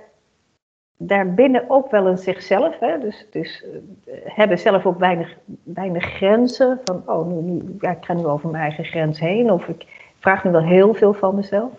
daarbinnen 0.97 1.65
ook 1.71 1.91
wel 1.91 2.07
een 2.07 2.19
zichzelf. 2.19 2.79
Hè? 2.79 2.99
Dus, 2.99 3.27
dus 3.31 3.65
uh, 3.65 4.15
hebben 4.25 4.59
zelf 4.59 4.87
ook 4.87 4.99
weinig, 4.99 5.37
weinig 5.63 6.05
grenzen. 6.05 6.81
Van, 6.85 7.03
oh, 7.07 7.27
nu, 7.27 7.35
nu, 7.35 7.77
ja, 7.81 7.91
ik 7.91 8.05
ga 8.05 8.13
nu 8.13 8.27
over 8.27 8.49
mijn 8.49 8.63
eigen 8.63 8.85
grens 8.85 9.21
heen. 9.21 9.51
Of 9.51 9.67
ik 9.69 9.87
vraag 10.19 10.45
nu 10.45 10.51
wel 10.51 10.63
heel 10.63 10.95
veel 10.95 11.13
van 11.15 11.35
mezelf. 11.35 11.73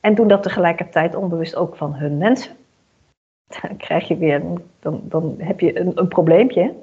En 0.00 0.14
doen 0.14 0.28
dat 0.28 0.42
tegelijkertijd 0.42 1.14
onbewust 1.14 1.56
ook 1.56 1.76
van 1.76 1.94
hun 1.94 2.18
mensen. 2.18 2.56
Dan 3.60 3.76
krijg 3.76 4.08
je 4.08 4.16
weer, 4.16 4.42
dan, 4.80 5.00
dan 5.02 5.34
heb 5.38 5.60
je 5.60 5.80
een, 5.80 5.92
een 5.94 6.08
probleempje. 6.08 6.74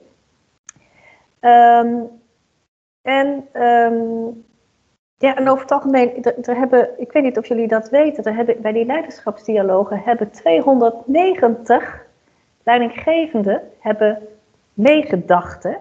Um, 1.42 2.10
en 3.08 3.48
um, 3.54 4.46
ja, 5.18 5.36
en 5.36 5.50
over 5.50 5.62
het 5.62 5.72
algemeen, 5.72 6.24
er, 6.24 6.58
hebben, 6.58 7.00
ik 7.00 7.12
weet 7.12 7.24
niet 7.24 7.38
of 7.38 7.48
jullie 7.48 7.68
dat 7.68 7.90
weten, 7.90 8.24
er 8.24 8.36
hebben, 8.36 8.62
bij 8.62 8.72
die 8.72 8.86
leiderschapsdialogen 8.86 10.02
hebben 10.06 10.32
290 10.32 12.06
leidinggevenden 12.64 13.62
hebben 13.80 14.28
meegedachten 14.74 15.78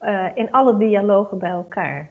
uh, 0.00 0.28
in 0.34 0.50
alle 0.50 0.76
dialogen 0.76 1.38
bij 1.38 1.50
elkaar. 1.50 2.10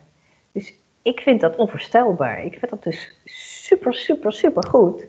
Dus 0.52 0.74
ik 1.02 1.20
vind 1.20 1.42
dat 1.42 1.56
onvoorstelbaar. 1.56 2.44
Ik 2.44 2.60
vind 2.60 2.72
dat 2.72 2.84
dus 2.84 3.20
super, 3.66 3.94
super, 3.94 4.34
super 4.34 4.68
goed. 4.68 5.06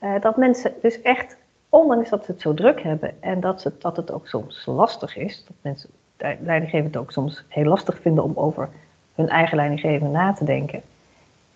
Uh, 0.00 0.20
dat 0.20 0.36
mensen 0.36 0.72
dus 0.82 1.02
echt, 1.02 1.36
ondanks 1.68 2.10
dat 2.10 2.24
ze 2.24 2.32
het 2.32 2.40
zo 2.40 2.54
druk 2.54 2.82
hebben 2.82 3.22
en 3.22 3.40
dat, 3.40 3.60
ze, 3.60 3.72
dat 3.78 3.96
het 3.96 4.10
ook 4.10 4.26
soms 4.26 4.66
lastig 4.66 5.16
is, 5.16 5.44
dat 5.44 5.56
mensen 5.60 5.90
leidinggevenden 6.18 7.00
ook 7.00 7.12
soms 7.12 7.44
heel 7.48 7.64
lastig 7.64 7.98
vinden 8.00 8.24
om 8.24 8.32
over 8.34 8.68
hun 9.14 9.28
eigen 9.28 9.56
leidinggevende 9.56 10.12
na 10.12 10.32
te 10.32 10.44
denken, 10.44 10.82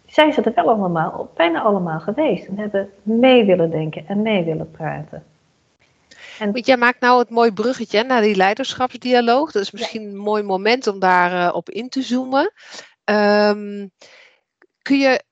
zijn 0.07 0.33
ze 0.33 0.43
er 0.43 0.53
wel 0.55 0.69
allemaal, 0.69 1.31
bijna 1.37 1.61
allemaal 1.61 2.01
geweest 2.01 2.47
en 2.47 2.59
hebben 2.59 2.91
mee 3.03 3.45
willen 3.45 3.71
denken 3.71 4.07
en 4.07 4.23
mee 4.23 4.45
willen 4.45 4.71
praten. 4.71 5.25
En... 6.39 6.51
Jij 6.53 6.77
maakt 6.77 7.01
nou 7.01 7.19
het 7.19 7.31
mooi 7.31 7.53
bruggetje 7.53 8.03
naar 8.03 8.21
die 8.21 8.37
leiderschapsdialoog. 8.37 9.53
Dat 9.53 9.63
is 9.63 9.71
misschien 9.71 10.03
een 10.03 10.17
mooi 10.17 10.43
moment 10.43 10.87
om 10.87 10.99
daarop 10.99 11.51
uh, 11.51 11.57
op 11.57 11.71
in 11.71 11.89
te 11.89 12.03
zoomen. 12.03 12.53
Um, 13.05 13.91
kun, 14.83 14.99
je, 14.99 15.23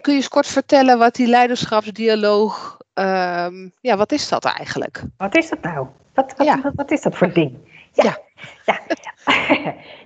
kun 0.00 0.12
je 0.12 0.18
eens 0.18 0.28
kort 0.28 0.46
vertellen 0.46 0.98
wat 0.98 1.14
die 1.14 1.26
leiderschapsdialoog, 1.26 2.80
um, 2.94 3.72
ja, 3.80 3.96
wat 3.96 4.12
is 4.12 4.28
dat 4.28 4.44
eigenlijk? 4.44 5.02
Wat 5.16 5.36
is 5.36 5.48
dat 5.48 5.62
nou? 5.62 5.86
Wat, 6.14 6.34
wat, 6.36 6.46
ja. 6.46 6.60
wat, 6.60 6.72
wat 6.74 6.90
is 6.90 7.02
dat 7.02 7.16
voor 7.16 7.32
ding? 7.32 7.56
Ja, 7.92 8.04
ja. 8.04 8.18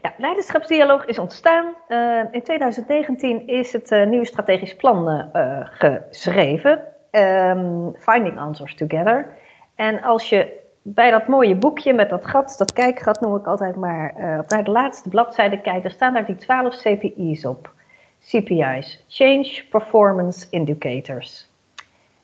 ja. 0.03 0.13
leiderschapsdialoog 0.17 1.05
is 1.05 1.19
ontstaan. 1.19 1.75
Uh, 1.89 2.23
in 2.31 2.43
2019 2.43 3.47
is 3.47 3.73
het 3.73 3.91
uh, 3.91 4.07
nieuwe 4.07 4.27
strategisch 4.27 4.77
plan 4.77 5.29
uh, 5.33 5.61
geschreven. 5.63 6.83
Um, 7.11 7.95
Finding 7.99 8.39
Answers 8.39 8.75
Together. 8.75 9.27
En 9.75 10.03
als 10.03 10.29
je 10.29 10.59
bij 10.83 11.11
dat 11.11 11.27
mooie 11.27 11.57
boekje 11.57 11.93
met 11.93 12.11
dat 12.11 12.27
gat, 12.27 12.55
dat 12.59 12.73
kijkgat 12.73 13.21
noem 13.21 13.37
ik 13.37 13.47
altijd 13.47 13.77
maar, 13.77 14.15
naar 14.49 14.65
de 14.65 14.71
laatste 14.71 15.09
bladzijde 15.09 15.61
kijkt, 15.61 15.85
er 15.85 15.91
staan 15.91 16.13
daar 16.13 16.27
die 16.27 16.37
12 16.37 16.77
CPI's 16.77 17.45
op. 17.45 17.73
CPI's, 18.21 19.05
Change 19.09 19.65
Performance 19.71 20.47
Indicators. 20.51 21.51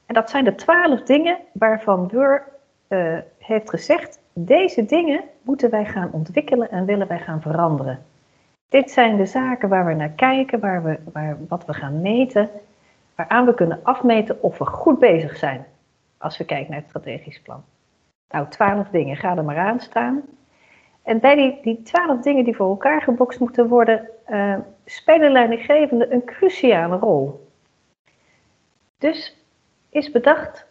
En 0.06 0.14
dat 0.14 0.30
zijn 0.30 0.44
de 0.44 0.54
12 0.54 1.02
dingen 1.02 1.38
waarvan 1.52 2.08
Wur 2.08 2.42
heeft 3.38 3.70
gezegd, 3.70 4.18
deze 4.38 4.84
dingen 4.84 5.24
moeten 5.42 5.70
wij 5.70 5.84
gaan 5.84 6.12
ontwikkelen 6.12 6.70
en 6.70 6.84
willen 6.84 7.06
wij 7.06 7.18
gaan 7.18 7.40
veranderen. 7.40 8.04
Dit 8.68 8.90
zijn 8.90 9.16
de 9.16 9.26
zaken 9.26 9.68
waar 9.68 9.86
we 9.86 9.94
naar 9.94 10.10
kijken, 10.10 10.60
waar 10.60 10.82
we, 10.82 10.98
waar, 11.12 11.38
wat 11.48 11.64
we 11.64 11.74
gaan 11.74 12.00
meten, 12.00 12.50
waaraan 13.14 13.46
we 13.46 13.54
kunnen 13.54 13.80
afmeten 13.82 14.42
of 14.42 14.58
we 14.58 14.64
goed 14.64 14.98
bezig 14.98 15.36
zijn 15.36 15.66
als 16.18 16.38
we 16.38 16.44
kijken 16.44 16.70
naar 16.70 16.80
het 16.80 16.88
strategisch 16.88 17.40
plan. 17.40 17.64
Nou, 18.28 18.48
twaalf 18.48 18.88
dingen, 18.88 19.16
ga 19.16 19.36
er 19.36 19.44
maar 19.44 19.58
aan 19.58 19.80
staan. 19.80 20.22
En 21.02 21.20
bij 21.20 21.34
die, 21.34 21.58
die 21.62 21.82
twaalf 21.82 22.20
dingen 22.20 22.44
die 22.44 22.56
voor 22.56 22.68
elkaar 22.68 23.02
gebokst 23.02 23.40
moeten 23.40 23.68
worden, 23.68 24.08
uh, 24.28 24.56
spelen 24.84 25.32
leidinggevenden 25.32 26.12
een 26.12 26.24
cruciale 26.24 26.96
rol. 26.96 27.48
Dus 28.98 29.44
is 29.88 30.10
bedacht, 30.10 30.66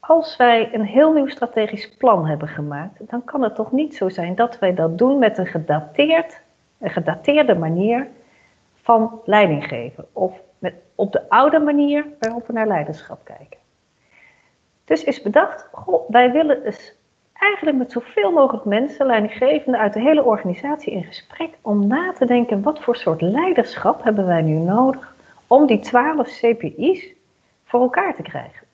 als 0.00 0.36
wij 0.36 0.74
een 0.74 0.84
heel 0.84 1.12
nieuw 1.12 1.28
strategisch 1.28 1.96
plan 1.96 2.26
hebben 2.26 2.48
gemaakt, 2.48 3.10
dan 3.10 3.24
kan 3.24 3.42
het 3.42 3.54
toch 3.54 3.72
niet 3.72 3.96
zo 3.96 4.08
zijn 4.08 4.34
dat 4.34 4.58
wij 4.58 4.74
dat 4.74 4.98
doen 4.98 5.18
met 5.18 5.38
een, 5.38 5.46
gedateerd, 5.46 6.40
een 6.78 6.90
gedateerde 6.90 7.54
manier 7.54 8.08
van 8.82 9.20
leiding 9.24 9.64
geven. 9.64 10.06
Of 10.12 10.40
met, 10.58 10.74
op 10.94 11.12
de 11.12 11.28
oude 11.28 11.58
manier 11.58 12.06
waarop 12.18 12.46
we 12.46 12.52
naar 12.52 12.66
leiderschap 12.66 13.24
kijken. 13.24 13.58
Dus 14.84 15.04
is 15.04 15.22
bedacht, 15.22 15.68
goh, 15.72 16.10
wij 16.10 16.32
willen 16.32 16.64
eens 16.64 16.94
eigenlijk 17.32 17.76
met 17.76 17.92
zoveel 17.92 18.32
mogelijk 18.32 18.64
mensen, 18.64 19.06
leidinggevenden 19.06 19.80
uit 19.80 19.92
de 19.92 20.00
hele 20.00 20.24
organisatie 20.24 20.92
in 20.92 21.04
gesprek 21.04 21.50
om 21.60 21.86
na 21.86 22.12
te 22.12 22.26
denken 22.26 22.62
wat 22.62 22.82
voor 22.82 22.96
soort 22.96 23.20
leiderschap 23.20 24.02
hebben 24.04 24.26
wij 24.26 24.42
nu 24.42 24.54
nodig 24.54 25.14
om 25.46 25.66
die 25.66 25.78
12 25.78 26.28
CPI's 26.28 27.12
voor 27.64 27.80
elkaar 27.80 28.14
te 28.14 28.22
krijgen. 28.22 28.68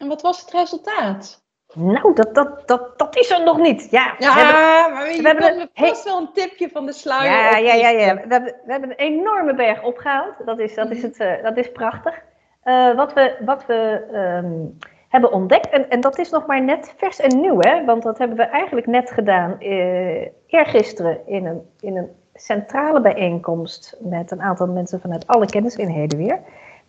En 0.00 0.08
wat 0.08 0.22
was 0.22 0.40
het 0.40 0.50
resultaat? 0.50 1.42
Nou, 1.74 2.14
dat, 2.14 2.34
dat, 2.34 2.68
dat, 2.68 2.98
dat 2.98 3.16
is 3.16 3.30
er 3.30 3.44
nog 3.44 3.58
niet. 3.58 3.90
Ja, 3.90 4.14
ja 4.18 4.34
we 4.34 4.40
hebben, 4.40 4.94
maar 4.94 5.04
we 5.04 5.22
hebben 5.22 5.70
een, 5.74 5.94
wel 6.04 6.18
een 6.18 6.32
tipje 6.32 6.68
van 6.68 6.86
de 6.86 6.92
sluier. 6.92 7.30
Ja, 7.30 7.56
ja, 7.56 7.74
ja, 7.74 7.88
ja. 7.88 8.14
We, 8.14 8.20
hebben, 8.28 8.54
we 8.64 8.72
hebben 8.72 8.90
een 8.90 8.96
enorme 8.96 9.54
berg 9.54 9.82
opgehaald. 9.82 10.34
Dat 10.44 10.58
is, 10.58 10.74
dat 10.74 10.90
is, 10.90 10.96
mhm. 10.96 11.06
het, 11.06 11.20
uh, 11.20 11.42
dat 11.42 11.56
is 11.56 11.72
prachtig. 11.72 12.22
Uh, 12.64 12.94
wat 12.96 13.12
we, 13.12 13.36
wat 13.44 13.66
we 13.66 14.06
um, 14.12 14.78
hebben 15.08 15.32
ontdekt, 15.32 15.70
en, 15.70 15.90
en 15.90 16.00
dat 16.00 16.18
is 16.18 16.30
nog 16.30 16.46
maar 16.46 16.62
net 16.62 16.94
vers 16.96 17.20
en 17.20 17.40
nieuw, 17.40 17.58
hè? 17.58 17.84
want 17.84 18.02
dat 18.02 18.18
hebben 18.18 18.36
we 18.36 18.42
eigenlijk 18.42 18.86
net 18.86 19.10
gedaan 19.10 19.56
uh, 19.60 20.26
eergisteren 20.46 21.26
in 21.26 21.46
een, 21.46 21.62
in 21.80 21.96
een 21.96 22.08
centrale 22.34 23.00
bijeenkomst 23.00 23.96
met 24.00 24.30
een 24.30 24.42
aantal 24.42 24.66
mensen 24.66 25.00
vanuit 25.00 25.26
alle 25.26 25.46
kenniseenheden 25.46 26.18
weer. 26.18 26.40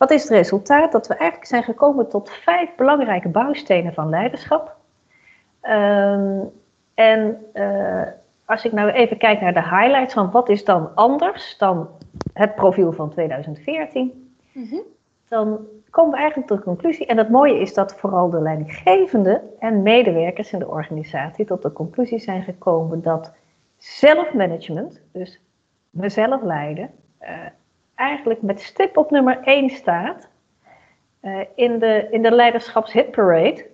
Wat 0.02 0.12
is 0.12 0.22
het 0.22 0.32
resultaat? 0.32 0.92
Dat 0.92 1.08
we 1.08 1.14
eigenlijk 1.14 1.50
zijn 1.50 1.64
gekomen 1.64 2.10
tot 2.10 2.30
vijf 2.30 2.76
belangrijke 2.76 3.30
bouwstenen 3.30 3.94
van 3.94 4.10
leiderschap. 4.10 4.76
Um, 5.62 6.50
en 6.94 7.46
uh, 7.54 8.04
als 8.46 8.66
ik 8.66 8.72
nou 8.72 8.90
even 8.90 9.18
kijk 9.18 9.42
naar 9.42 9.54
de 9.54 9.64
highlights 9.64 10.14
van 10.14 10.32
wat 10.32 10.50
is 10.50 10.64
dan 10.64 10.96
anders 10.96 11.58
dan 11.58 11.90
het 12.34 12.56
profiel 12.56 12.92
van 12.92 13.10
2014, 13.10 14.32
mm 14.52 14.66
-hmm. 14.70 14.82
dan 15.28 15.60
komen 15.90 16.12
we 16.12 16.18
eigenlijk 16.18 16.48
tot 16.48 16.58
de 16.58 16.64
conclusie. 16.64 17.06
En 17.06 17.18
het 17.18 17.30
mooie 17.30 17.60
is 17.60 17.74
dat 17.74 17.96
vooral 17.96 18.30
de 18.30 18.42
leidinggevende 18.42 19.42
en 19.60 19.82
medewerkers 19.82 20.52
in 20.52 20.60
de 20.60 20.70
organisatie 20.70 21.46
tot 21.46 21.62
de 21.62 21.72
conclusie 21.72 22.20
zijn 22.20 22.44
gekomen 22.44 23.02
dat 23.02 23.32
zelfmanagement, 23.78 25.02
dus 25.12 25.42
mezelf 25.90 26.42
leiden, 26.42 26.90
uh, 27.22 27.30
eigenlijk 28.02 28.42
met 28.42 28.62
stip 28.62 28.98
op 28.98 29.12
nummer 29.12 29.40
1 29.44 29.70
staat 29.70 30.28
uh, 31.22 31.40
in 31.56 31.80
de, 31.80 32.08
in 32.12 32.22
de 32.22 32.32
leiderschapshitparade. 32.32 33.66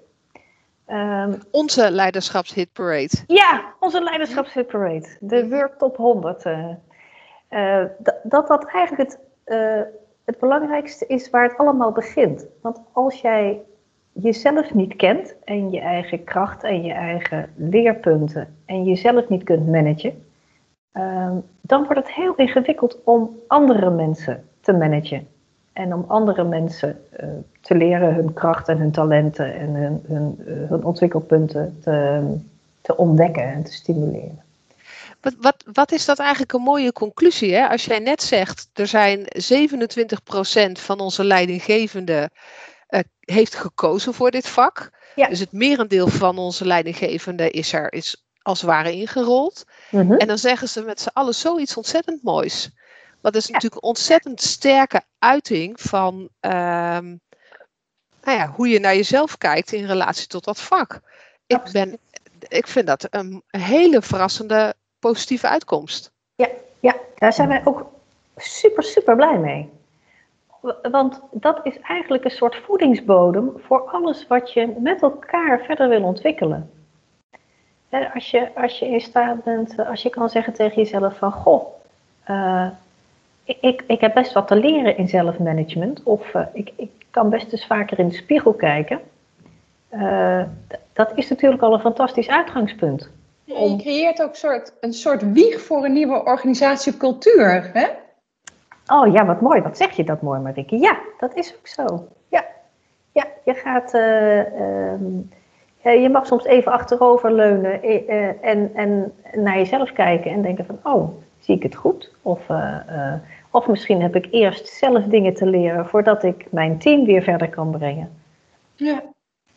Um, 0.88 1.39
onze 1.51 1.91
leiderschapshitparade. 1.91 3.24
Ja, 3.27 3.74
onze 3.79 4.03
leiderschapshitparade. 4.03 5.17
De 5.19 5.50
World 5.50 5.79
Top 5.79 5.98
100. 5.98 6.46
Uh, 6.46 6.69
uh, 7.50 7.84
dat 8.24 8.48
dat 8.48 8.65
eigenlijk 8.65 9.10
het, 9.10 9.19
het 10.25 10.39
belangrijkste 10.39 11.07
is 11.07 11.29
waar 11.29 11.43
het 11.43 11.57
allemaal 11.57 11.91
begint. 11.91 12.46
Want 12.62 12.81
als 12.93 13.22
jij 13.22 13.62
jezelf 14.12 14.74
niet 14.74 14.96
kent 14.96 15.36
en 15.43 15.72
je 15.72 15.79
eigen 15.79 16.24
kracht 16.24 16.63
en 16.63 16.84
je 16.84 16.93
eigen 16.93 17.53
leerpunten 17.55 18.57
en 18.65 18.84
jezelf 18.84 19.29
niet 19.29 19.43
kunt 19.43 19.67
managen, 19.67 20.26
Ehm, 20.98 21.36
dan 21.62 21.84
wordt 21.84 22.00
het 22.00 22.12
heel 22.12 22.36
ingewikkeld 22.36 22.98
om 23.04 23.39
andere 23.48 23.89
mensen 23.89 24.44
te 24.62 24.74
managen. 24.74 25.27
En 25.74 25.94
om 25.94 26.05
andere 26.07 26.44
mensen 26.44 27.01
uh, 27.20 27.29
te 27.62 27.75
leren 27.75 28.14
hun 28.14 28.33
kracht 28.33 28.68
en 28.68 28.77
hun 28.77 28.92
talenten 28.92 29.53
en 29.53 29.74
hun, 29.74 30.03
hun, 30.07 30.36
uh, 30.48 30.70
hun 30.70 30.83
ontwikkelpunten 30.83 31.79
te, 31.83 32.22
te 32.81 32.98
ontdekken 32.98 33.44
en 33.44 33.64
te 33.64 33.74
stimuleren. 33.74 34.42
Wat, 35.22 35.36
wat, 35.40 35.64
wat, 35.74 35.92
is 35.92 36.05
dat 36.05 36.20
eigenlijk 36.20 36.53
een 36.53 36.62
mooie 36.62 36.92
conclusie? 36.92 37.53
Hè? 37.53 37.68
Als 37.68 37.86
jij 37.86 38.00
net 38.00 38.22
zegt, 38.22 38.70
er 38.74 38.88
zijn 38.88 39.20
27% 39.20 40.72
van 40.72 41.00
onze 41.00 41.24
leidinggevenden 41.24 42.29
uh, 42.90 43.00
heeft 43.20 43.55
gekozen 43.55 44.14
voor 44.14 44.31
dit 44.31 44.48
vak. 44.48 44.90
Ja. 45.16 45.27
Dus 45.27 45.40
het 45.40 45.51
merendeel 45.51 46.07
van 46.07 46.38
onze 46.38 46.66
leidinggevenden 46.66 47.51
is 47.51 47.74
er 47.74 47.94
is 47.94 48.26
als 48.48 48.62
het 48.62 48.70
ware 48.70 48.92
ingerold. 48.92 49.66
Mhm. 49.92 50.12
En 50.12 50.27
dan 50.27 50.38
zeggen 50.38 50.70
ze 50.70 50.81
met 50.81 51.01
z'n 51.01 51.10
allen 51.14 51.36
zoiets 51.36 51.77
ontzettend 51.77 52.24
moois. 52.24 52.70
Dat 53.22 53.36
is 53.36 53.48
natuurlijk 53.48 53.81
een 53.81 53.90
ontzettend 53.90 54.42
sterke 54.42 55.01
uiting 55.20 55.81
van 55.81 56.29
ehm, 56.40 57.05
nou 58.24 58.38
ja, 58.38 58.53
hoe 58.55 58.68
je 58.68 58.79
naar 58.79 58.96
jezelf 58.96 59.38
kijkt 59.38 59.72
in 59.72 59.86
relatie 59.86 60.27
tot 60.27 60.44
dat 60.44 60.62
vak. 60.62 61.00
Ik, 61.46 61.62
ben, 61.72 61.98
ik 62.48 62.68
vind 62.68 62.88
dat 62.88 63.07
een 63.10 63.44
hele 63.48 64.01
verrassende 64.01 64.74
positieve 65.00 65.48
uitkomst. 65.48 66.12
Ja, 66.36 66.48
ja, 66.79 66.96
daar 67.16 67.33
zijn 67.33 67.48
wij 67.48 67.62
ook 67.66 67.86
super, 68.36 68.83
super 68.83 69.16
blij 69.16 69.38
mee. 69.38 69.70
Want 70.92 71.22
dat 71.31 71.60
is 71.64 71.79
eigenlijk 71.79 72.24
een 72.24 72.31
soort 72.31 72.55
voedingsbodem 72.55 73.51
voor 73.57 73.90
alles 73.90 74.27
wat 74.27 74.53
je 74.53 74.75
met 74.79 75.01
elkaar 75.01 75.60
verder 75.66 75.90
wil 75.90 76.03
ontwikkelen. 76.03 76.76
Als 78.13 78.31
je, 78.31 78.50
als 78.55 78.79
je 78.79 78.87
in 78.87 79.01
staat 79.01 79.43
bent, 79.43 79.85
als 79.87 80.01
je 80.01 80.09
kan 80.09 80.29
zeggen 80.29 80.53
tegen 80.53 80.81
jezelf 80.81 81.17
van, 81.17 81.31
goh, 81.31 81.65
uh, 82.29 82.67
ik, 83.43 83.83
ik 83.87 84.01
heb 84.01 84.13
best 84.13 84.33
wat 84.33 84.47
te 84.47 84.55
leren 84.55 84.97
in 84.97 85.07
zelfmanagement. 85.07 86.03
Of 86.03 86.33
uh, 86.33 86.45
ik, 86.53 86.71
ik 86.75 86.91
kan 87.11 87.29
best 87.29 87.51
eens 87.51 87.65
vaker 87.65 88.00
in 88.00 88.07
de 88.07 88.15
spiegel 88.15 88.53
kijken. 88.53 89.00
Uh, 89.91 90.43
dat 90.93 91.11
is 91.15 91.29
natuurlijk 91.29 91.61
al 91.61 91.73
een 91.73 91.79
fantastisch 91.79 92.27
uitgangspunt. 92.27 93.09
je 93.43 93.75
creëert 93.77 94.21
ook 94.21 94.35
soort, 94.35 94.73
een 94.79 94.93
soort 94.93 95.31
wieg 95.31 95.61
voor 95.61 95.85
een 95.85 95.93
nieuwe 95.93 96.23
organisatiecultuur, 96.23 97.69
hè? 97.73 97.87
Oh 98.87 99.13
ja, 99.13 99.25
wat 99.25 99.41
mooi. 99.41 99.61
Wat 99.61 99.77
zeg 99.77 99.91
je 99.91 100.03
dat 100.03 100.21
mooi, 100.21 100.39
Marike? 100.39 100.77
Ja, 100.77 101.00
dat 101.19 101.35
is 101.35 101.55
ook 101.57 101.67
zo. 101.67 102.07
Ja, 102.27 102.45
ja 103.11 103.27
je 103.43 103.53
gaat... 103.53 103.93
Um, 103.93 105.29
eh, 105.31 105.36
je 105.91 106.09
mag 106.09 106.25
soms 106.25 106.45
even 106.45 106.71
achterover 106.71 107.33
leunen 107.33 107.81
eh, 107.81 108.09
eh, 108.09 108.35
en, 108.41 108.71
en 108.75 109.13
naar 109.33 109.57
jezelf 109.57 109.91
kijken 109.91 110.31
en 110.31 110.41
denken 110.41 110.65
van, 110.65 110.79
oh, 110.83 111.09
zie 111.39 111.55
ik 111.55 111.63
het 111.63 111.75
goed? 111.75 112.13
Of, 112.21 112.39
of 113.51 113.67
misschien 113.67 114.01
heb 114.01 114.15
ik 114.15 114.27
eerst 114.31 114.67
zelf 114.67 115.03
dingen 115.03 115.33
te 115.33 115.45
leren 115.45 115.87
voordat 115.87 116.23
ik 116.23 116.45
mijn 116.51 116.77
team 116.77 117.05
weer 117.05 117.21
verder 117.21 117.50
kan 117.50 117.71
brengen. 117.71 118.09
Ja. 118.75 119.03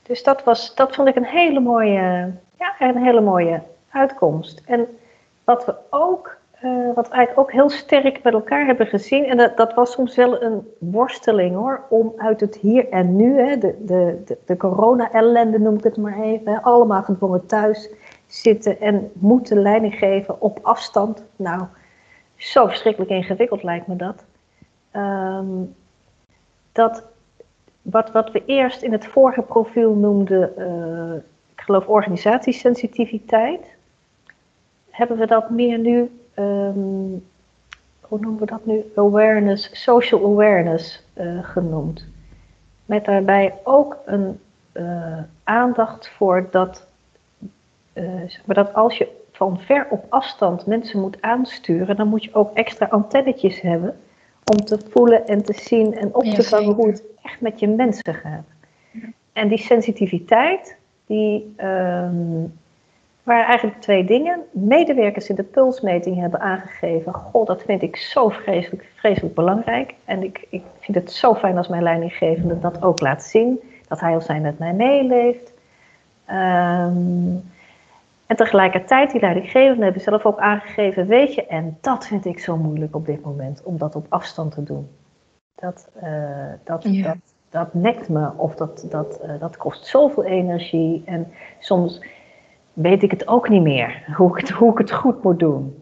Dus 0.03 0.23
dat, 0.23 0.45
was, 0.45 0.75
dat 0.75 0.95
vond 0.95 1.09
ik 1.09 1.17
een 1.17 1.25
hele 1.25 1.61
mooie, 1.61 2.33
ja, 2.59 2.75
een 2.79 3.05
hele 3.05 3.21
mooie 3.21 3.63
uitkomst. 3.91 4.63
En 4.67 4.87
wat 5.45 5.65
we 5.65 5.75
ook 5.91 6.40
uh, 6.65 6.95
wat 6.95 7.09
we 7.09 7.15
eigenlijk 7.15 7.39
ook 7.39 7.53
heel 7.53 7.71
sterk 7.71 8.23
met 8.23 8.33
elkaar 8.33 8.67
hebben 8.67 8.87
gezien. 8.87 9.25
En 9.25 9.37
dat, 9.37 9.57
dat 9.57 9.75
was 9.75 9.93
soms 9.93 10.17
wel 10.17 10.43
een 10.43 10.69
worsteling 10.79 11.55
hoor, 11.55 11.83
om 11.89 12.13
uit 12.17 12.41
het 12.41 12.57
hier 12.57 12.89
en 12.89 13.17
nu, 13.17 13.41
hè, 13.41 13.59
de, 13.59 13.85
de, 13.85 14.23
de, 14.25 14.39
de 14.47 14.57
corona-ellende 14.57 15.59
noem 15.59 15.77
ik 15.77 15.85
het 15.85 15.97
maar 15.97 16.21
even, 16.21 16.63
allemaal 16.63 17.03
gedwongen 17.03 17.47
thuis 17.47 17.91
zitten 18.27 18.81
en 18.81 19.11
moeten 19.15 19.63
leiding 19.63 19.95
geven 19.95 20.41
op 20.41 20.59
afstand. 20.63 21.25
Nou, 21.37 21.63
zo 22.37 22.67
verschrikkelijk 22.67 23.11
ingewikkeld 23.11 23.63
lijkt 23.63 23.87
me 23.87 23.97
dat. 23.97 24.25
Um, 24.97 25.75
dat 26.73 27.05
wat, 27.83 28.11
wat 28.11 28.33
we 28.33 28.43
eerst 28.45 28.83
in 28.83 28.93
het 28.93 29.07
vorige 29.07 29.43
profiel 29.43 29.95
noemden, 29.95 30.53
uh, 30.59 31.15
ik 31.55 31.61
geloof 31.61 31.87
organisatiesensitiviteit, 31.87 33.67
hebben 34.91 35.19
we 35.19 35.27
dat 35.27 35.51
meer 35.51 35.79
nu 35.79 36.11
um, 36.41 37.25
hoe 38.01 38.21
noemen 38.21 38.41
we 38.41 38.47
dat 38.47 38.67
nu? 38.67 38.85
Awareness, 38.95 39.71
social 39.73 40.25
awareness 40.25 41.03
uh, 41.15 41.45
genoemd. 41.45 42.07
Met 42.87 43.05
daarbij 43.05 43.55
ook 43.65 43.97
een 44.07 44.41
uh, 44.73 45.19
aandacht 45.45 46.09
voor 46.09 46.49
dat, 46.51 46.87
uh, 47.95 48.05
zeg 48.27 48.43
maar 48.45 48.57
dat 48.57 48.75
als 48.75 48.99
je 48.99 49.09
van 49.33 49.61
ver 49.61 49.87
op 49.91 50.05
afstand 50.09 50.67
mensen 50.67 51.01
moet 51.01 51.23
aansturen, 51.23 51.97
dan 51.97 52.09
moet 52.09 52.25
je 52.25 52.35
ook 52.35 52.55
extra 52.55 52.87
antennetjes 52.87 53.61
hebben 53.61 53.97
om 54.45 54.65
te 54.65 54.79
voelen 54.89 55.27
en 55.27 55.43
te 55.43 55.53
zien 55.53 55.95
en 55.95 56.15
op 56.15 56.25
te 56.25 56.43
vangen 56.43 56.75
hoe 56.75 56.87
het 56.87 57.03
echt 57.23 57.41
met 57.41 57.61
je 57.61 57.69
mensen 57.69 58.15
gaat. 58.15 58.47
En 59.33 59.49
die 59.49 59.59
sensitiviteit, 59.59 60.77
die, 61.07 61.55
um, 61.57 62.59
waren 63.23 63.47
eigenlijk 63.47 63.81
twee 63.81 64.05
dingen. 64.05 64.41
Medewerkers 64.51 65.29
in 65.29 65.35
de 65.35 65.43
pulsmeting 65.43 66.21
hebben 66.21 66.41
aangegeven: 66.41 67.15
Goh, 67.15 67.47
dat 67.47 67.63
vind 67.63 67.83
ik 67.83 67.97
zo 67.97 68.29
vreselijk, 68.29 68.91
vreselijk 68.95 69.35
belangrijk. 69.35 69.95
En 70.05 70.23
ik, 70.23 70.47
ik 70.51 70.63
vind 70.81 70.97
het 70.97 71.13
zo 71.13 71.35
fijn 71.35 71.57
als 71.57 71.69
mijn 71.69 71.83
leidinggevende 71.83 72.59
dat 72.59 72.83
ook 72.83 73.01
laat 73.01 73.23
zien. 73.23 73.61
Dat 73.89 74.01
hij 74.01 74.17
of 74.17 74.23
zij 74.23 74.41
met 74.41 74.59
mij 74.59 74.73
meeleeft. 74.73 75.53
Um, 76.31 77.43
En 78.27 78.37
tegelijkertijd, 78.37 79.11
die 79.11 79.21
leidinggevenden 79.21 79.83
hebben 79.85 80.03
zelf 80.03 80.25
ook 80.25 80.39
aangegeven, 80.39 81.07
weet 81.07 81.35
je, 81.35 81.47
en 81.47 81.79
dat 81.81 82.07
vind 82.07 82.25
ik 82.25 82.39
zo 82.39 82.57
moeilijk 82.57 82.95
op 82.95 83.07
dit 83.07 83.25
moment, 83.25 83.63
om 83.63 83.79
dat 83.79 83.95
op 83.95 84.07
afstand 84.09 84.53
te 84.53 84.63
doen. 84.63 84.89
Dat, 85.55 85.89
uh, 86.03 86.11
dat, 86.65 86.83
dat, 86.83 87.17
dat 87.51 87.75
nekt 87.75 88.09
me 88.09 88.31
of 88.37 88.55
dat, 88.55 88.87
dat, 88.91 89.21
uh, 89.25 89.41
dat 89.41 89.57
kost 89.57 89.87
zoveel 89.87 90.25
energie. 90.25 91.03
En 91.07 91.33
soms 91.59 92.03
weet 92.83 93.03
ik 93.03 93.11
het 93.11 93.29
ook 93.29 93.49
niet 93.49 93.63
meer, 93.63 94.05
hoe 94.17 94.31
ik 94.31 94.37
het, 94.37 94.51
hoe 94.51 94.73
ik 94.73 94.79
het 94.79 94.93
goed 94.93 95.23
moet 95.23 95.39
doen. 95.39 95.75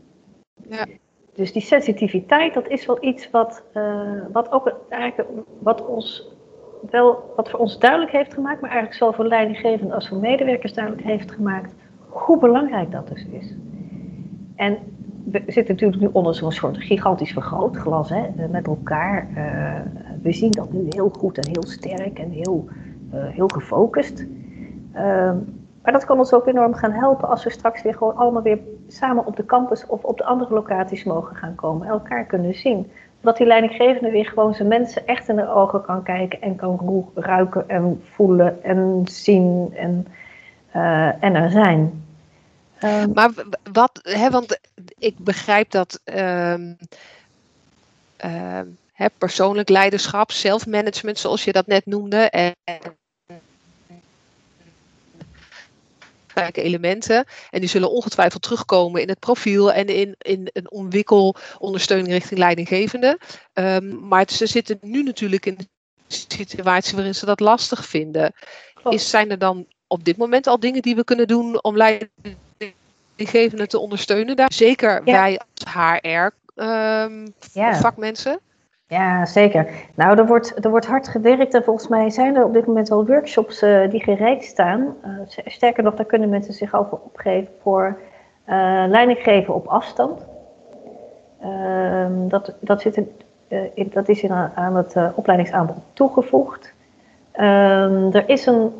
Ja. 0.68 0.86
Dus 1.34 1.52
die 1.52 1.62
sensitiviteit, 1.62 2.54
dat 2.54 2.68
is 2.68 2.86
wel 2.86 3.04
iets 3.04 3.30
wat, 3.30 3.64
uh, 3.74 4.22
wat 4.32 4.52
ook 4.52 4.74
eigenlijk 4.88 5.30
wat 5.58 5.86
ons 5.86 6.36
wel 6.90 7.32
wat 7.36 7.50
voor 7.50 7.58
ons 7.60 7.78
duidelijk 7.78 8.12
heeft 8.12 8.34
gemaakt, 8.34 8.60
maar 8.60 8.70
eigenlijk 8.70 8.98
zowel 8.98 9.14
voor 9.14 9.26
leidinggevenden 9.26 9.94
als 9.94 10.08
voor 10.08 10.18
medewerkers 10.18 10.74
duidelijk 10.74 11.06
heeft 11.06 11.30
gemaakt 11.30 11.74
hoe 12.08 12.38
belangrijk 12.38 12.90
dat 12.90 13.08
dus 13.08 13.26
is. 13.30 13.54
En 14.56 14.78
we 15.24 15.42
zitten 15.46 15.74
natuurlijk 15.74 16.00
nu 16.00 16.08
onder 16.12 16.34
zo'n 16.34 16.52
soort 16.52 16.78
gigantisch 16.78 17.32
vergrootglas 17.32 18.08
hè, 18.08 18.48
met 18.50 18.66
elkaar. 18.66 19.28
Uh, 19.36 19.80
we 20.22 20.32
zien 20.32 20.50
dat 20.50 20.72
nu 20.72 20.86
heel 20.88 21.08
goed 21.08 21.38
en 21.38 21.46
heel 21.46 21.66
sterk 21.66 22.18
en 22.18 22.30
heel, 22.30 22.68
uh, 23.14 23.26
heel 23.28 23.48
gefocust. 23.48 24.26
Uh, 24.94 25.32
maar 25.88 25.98
dat 25.98 26.06
kan 26.06 26.18
ons 26.18 26.32
ook 26.32 26.46
enorm 26.46 26.74
gaan 26.74 26.92
helpen 26.92 27.28
als 27.28 27.44
we 27.44 27.50
straks 27.50 27.82
weer 27.82 27.94
gewoon 27.94 28.16
allemaal 28.16 28.42
weer 28.42 28.58
samen 28.88 29.26
op 29.26 29.36
de 29.36 29.46
campus 29.46 29.86
of 29.86 30.02
op 30.02 30.18
de 30.18 30.24
andere 30.24 30.54
locaties 30.54 31.04
mogen 31.04 31.36
gaan 31.36 31.54
komen. 31.54 31.88
Elkaar 31.88 32.24
kunnen 32.24 32.54
zien. 32.54 32.92
Dat 33.20 33.36
die 33.36 33.46
leidinggevende 33.46 34.10
weer 34.10 34.26
gewoon 34.26 34.54
zijn 34.54 34.68
mensen 34.68 35.06
echt 35.06 35.28
in 35.28 35.36
de 35.36 35.48
ogen 35.48 35.82
kan 35.82 36.02
kijken 36.02 36.40
en 36.40 36.56
kan 36.56 37.06
ruiken 37.14 37.68
en 37.68 38.02
voelen 38.14 38.62
en 38.64 39.02
zien 39.04 39.74
en, 39.76 40.06
uh, 40.76 41.24
en 41.24 41.34
er 41.34 41.50
zijn. 41.50 42.04
Um, 42.84 43.12
maar 43.14 43.30
wat, 43.72 44.00
hè, 44.02 44.30
want 44.30 44.58
ik 44.98 45.18
begrijp 45.18 45.70
dat 45.70 46.00
um, 46.04 46.76
uh, 48.24 48.60
hè, 48.92 49.06
persoonlijk 49.18 49.68
leiderschap, 49.68 50.32
zelfmanagement, 50.32 51.18
zoals 51.18 51.44
je 51.44 51.52
dat 51.52 51.66
net 51.66 51.86
noemde, 51.86 52.16
en 52.16 52.54
elementen. 56.46 57.24
En 57.50 57.60
die 57.60 57.68
zullen 57.68 57.90
ongetwijfeld 57.90 58.42
terugkomen 58.42 59.02
in 59.02 59.08
het 59.08 59.18
profiel 59.18 59.72
en 59.72 59.86
in, 59.86 60.14
in 60.18 60.50
een 60.52 60.70
ontwikkelondersteuning 60.70 62.08
richting 62.08 62.38
leidinggevende. 62.38 63.18
Um, 63.54 64.08
maar 64.08 64.24
ze 64.30 64.46
zitten 64.46 64.78
nu 64.80 65.02
natuurlijk 65.02 65.46
in 65.46 65.54
een 65.58 65.68
situatie 66.06 66.94
waarin 66.94 67.14
ze 67.14 67.26
dat 67.26 67.40
lastig 67.40 67.86
vinden. 67.86 68.32
Is, 68.88 69.10
zijn 69.10 69.30
er 69.30 69.38
dan 69.38 69.66
op 69.86 70.04
dit 70.04 70.16
moment 70.16 70.46
al 70.46 70.60
dingen 70.60 70.82
die 70.82 70.94
we 70.96 71.04
kunnen 71.04 71.26
doen 71.26 71.62
om 71.62 71.76
leidinggevenden 71.76 73.68
te 73.68 73.78
ondersteunen 73.78 74.36
daar? 74.36 74.52
Zeker 74.52 75.04
wij 75.04 75.40
als 75.54 75.72
HR 75.72 76.30
um, 76.62 77.34
ja. 77.52 77.80
vakmensen. 77.80 78.40
Ja, 78.88 79.26
zeker. 79.26 79.68
Nou, 79.94 80.18
er 80.18 80.26
wordt, 80.26 80.64
er 80.64 80.70
wordt 80.70 80.86
hard 80.86 81.08
gewerkt 81.08 81.54
en 81.54 81.64
volgens 81.64 81.88
mij 81.88 82.10
zijn 82.10 82.36
er 82.36 82.44
op 82.44 82.52
dit 82.52 82.66
moment 82.66 82.90
al 82.90 83.06
workshops 83.06 83.62
uh, 83.62 83.90
die 83.90 84.02
gereed 84.02 84.44
staan. 84.44 84.94
Uh, 85.04 85.10
sterker 85.44 85.82
nog, 85.82 85.94
daar 85.94 86.06
kunnen 86.06 86.28
mensen 86.28 86.54
zich 86.54 86.74
over 86.74 86.98
opgeven 87.04 87.48
voor 87.62 87.98
uh, 88.48 88.84
leidinggeven 88.88 89.54
op 89.54 89.66
afstand. 89.66 90.26
Ehm, 91.40 92.28
dat, 92.28 92.54
dat, 92.60 92.80
zit 92.80 92.96
in, 92.96 93.10
in, 93.74 93.90
dat 93.92 94.08
is 94.08 94.22
in, 94.22 94.32
aan 94.32 94.76
het 94.76 94.94
opleidingsaanbod 95.14 95.76
toegevoegd. 95.92 96.74
Um, 97.40 98.12
er 98.12 98.28
is 98.28 98.46
een 98.46 98.72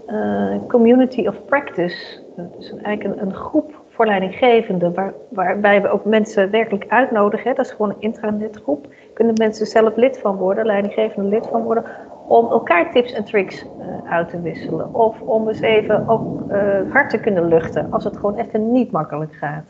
community 0.69 1.27
of 1.27 1.45
practice, 1.45 2.21
dus 2.37 2.75
eigenlijk 2.83 3.21
een, 3.21 3.27
een 3.27 3.35
groep 3.35 3.81
voor 3.89 4.07
leidinggevenden, 4.07 4.95
waar, 4.95 5.13
waarbij 5.29 5.83
we 5.83 5.89
ook 5.89 6.05
mensen 6.05 6.51
werkelijk 6.51 6.85
uitnodigen. 6.89 7.55
Dat 7.55 7.65
is 7.65 7.71
gewoon 7.73 7.91
een 7.91 8.01
intranetgroep 8.01 8.87
kunnen 9.19 9.37
mensen 9.37 9.67
zelf 9.67 9.97
lid 9.97 10.19
van 10.19 10.37
worden, 10.37 10.67
leidinggevende 10.67 11.29
lid 11.29 11.47
van 11.47 11.63
worden, 11.63 11.85
om 12.27 12.51
elkaar 12.51 12.93
tips 12.93 13.13
en 13.13 13.25
tricks 13.25 13.65
uh, 13.65 14.13
uit 14.13 14.29
te 14.29 14.41
wisselen. 14.41 14.95
Of 14.95 15.21
om 15.21 15.49
eens 15.49 15.61
even 15.61 16.09
ook 16.09 16.51
uh, 16.51 16.93
hard 16.93 17.11
te 17.11 17.21
kunnen 17.21 17.49
luchten 17.49 17.93
als 17.93 18.05
het 18.05 18.17
gewoon 18.17 18.37
echt 18.37 18.53
niet 18.53 18.91
makkelijk 18.91 19.35
gaat. 19.35 19.65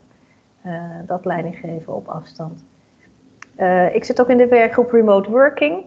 Uh, 0.65 0.73
dat 1.05 1.25
leidinggeven 1.25 1.95
op 1.95 2.07
afstand. 2.07 2.63
ik 3.93 4.03
zit 4.03 4.21
ook 4.21 4.29
in 4.29 4.37
de 4.37 4.47
werkgroep 4.47 4.91
Remote 4.91 5.29
Working. 5.29 5.83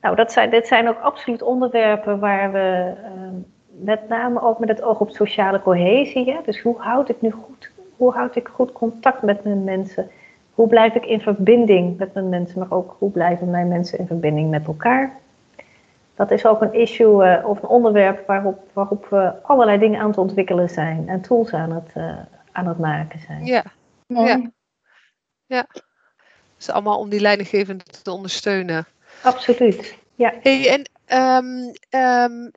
Nou, 0.00 0.16
dat 0.16 0.32
zijn, 0.32 0.50
dit 0.50 0.66
zijn 0.66 0.88
ook 0.88 0.98
absoluut 0.98 1.42
onderwerpen 1.42 2.18
waar 2.18 2.52
we 2.52 2.92
met 3.68 4.08
name 4.08 4.42
ook 4.42 4.58
met 4.58 4.68
het 4.68 4.82
oog 4.82 5.00
op 5.00 5.10
sociale 5.10 5.62
cohesie. 5.62 6.32
Hè? 6.32 6.38
Dus 6.44 6.60
hoe 6.60 6.76
houd 6.78 7.08
ik 7.08 7.20
nu 7.20 7.30
goed, 7.30 7.70
hoe 7.96 8.12
houd 8.12 8.36
ik 8.36 8.48
goed 8.48 8.72
contact 8.72 9.22
met 9.22 9.44
mijn 9.44 9.64
mensen? 9.64 10.10
Hoe 10.58 10.68
blijf 10.68 10.94
ik 10.94 11.06
in 11.06 11.20
verbinding 11.20 11.98
met 11.98 12.14
mijn 12.14 12.28
mensen, 12.28 12.58
maar 12.58 12.70
ook 12.70 12.96
hoe 12.98 13.10
blijven 13.10 13.50
mijn 13.50 13.68
mensen 13.68 13.98
in 13.98 14.06
verbinding 14.06 14.50
met 14.50 14.66
elkaar? 14.66 15.18
Dat 16.14 16.30
is 16.30 16.46
ook 16.46 16.60
een 16.62 16.72
issue 16.72 17.24
uh, 17.24 17.48
of 17.48 17.62
een 17.62 17.68
onderwerp 17.68 18.26
waarop, 18.26 18.70
waarop 18.72 19.06
we 19.10 19.42
allerlei 19.42 19.78
dingen 19.78 20.00
aan 20.00 20.08
het 20.08 20.18
ontwikkelen 20.18 20.68
zijn 20.68 21.08
en 21.08 21.20
tools 21.20 21.52
aan 21.52 21.70
het, 21.72 21.90
uh, 21.96 22.18
aan 22.52 22.66
het 22.66 22.78
maken 22.78 23.20
zijn. 23.20 23.44
Ja, 23.46 23.64
ja. 24.06 24.50
ja. 25.46 25.66
Dus 26.56 26.70
allemaal 26.70 26.98
om 26.98 27.08
die 27.08 27.20
leidinggevende 27.20 27.84
te 28.02 28.12
ondersteunen. 28.12 28.86
Absoluut. 29.22 29.98
Ja. 30.14 30.32
Hey, 30.40 30.68
en 30.70 30.90
um, 31.44 31.72
um, 32.00 32.50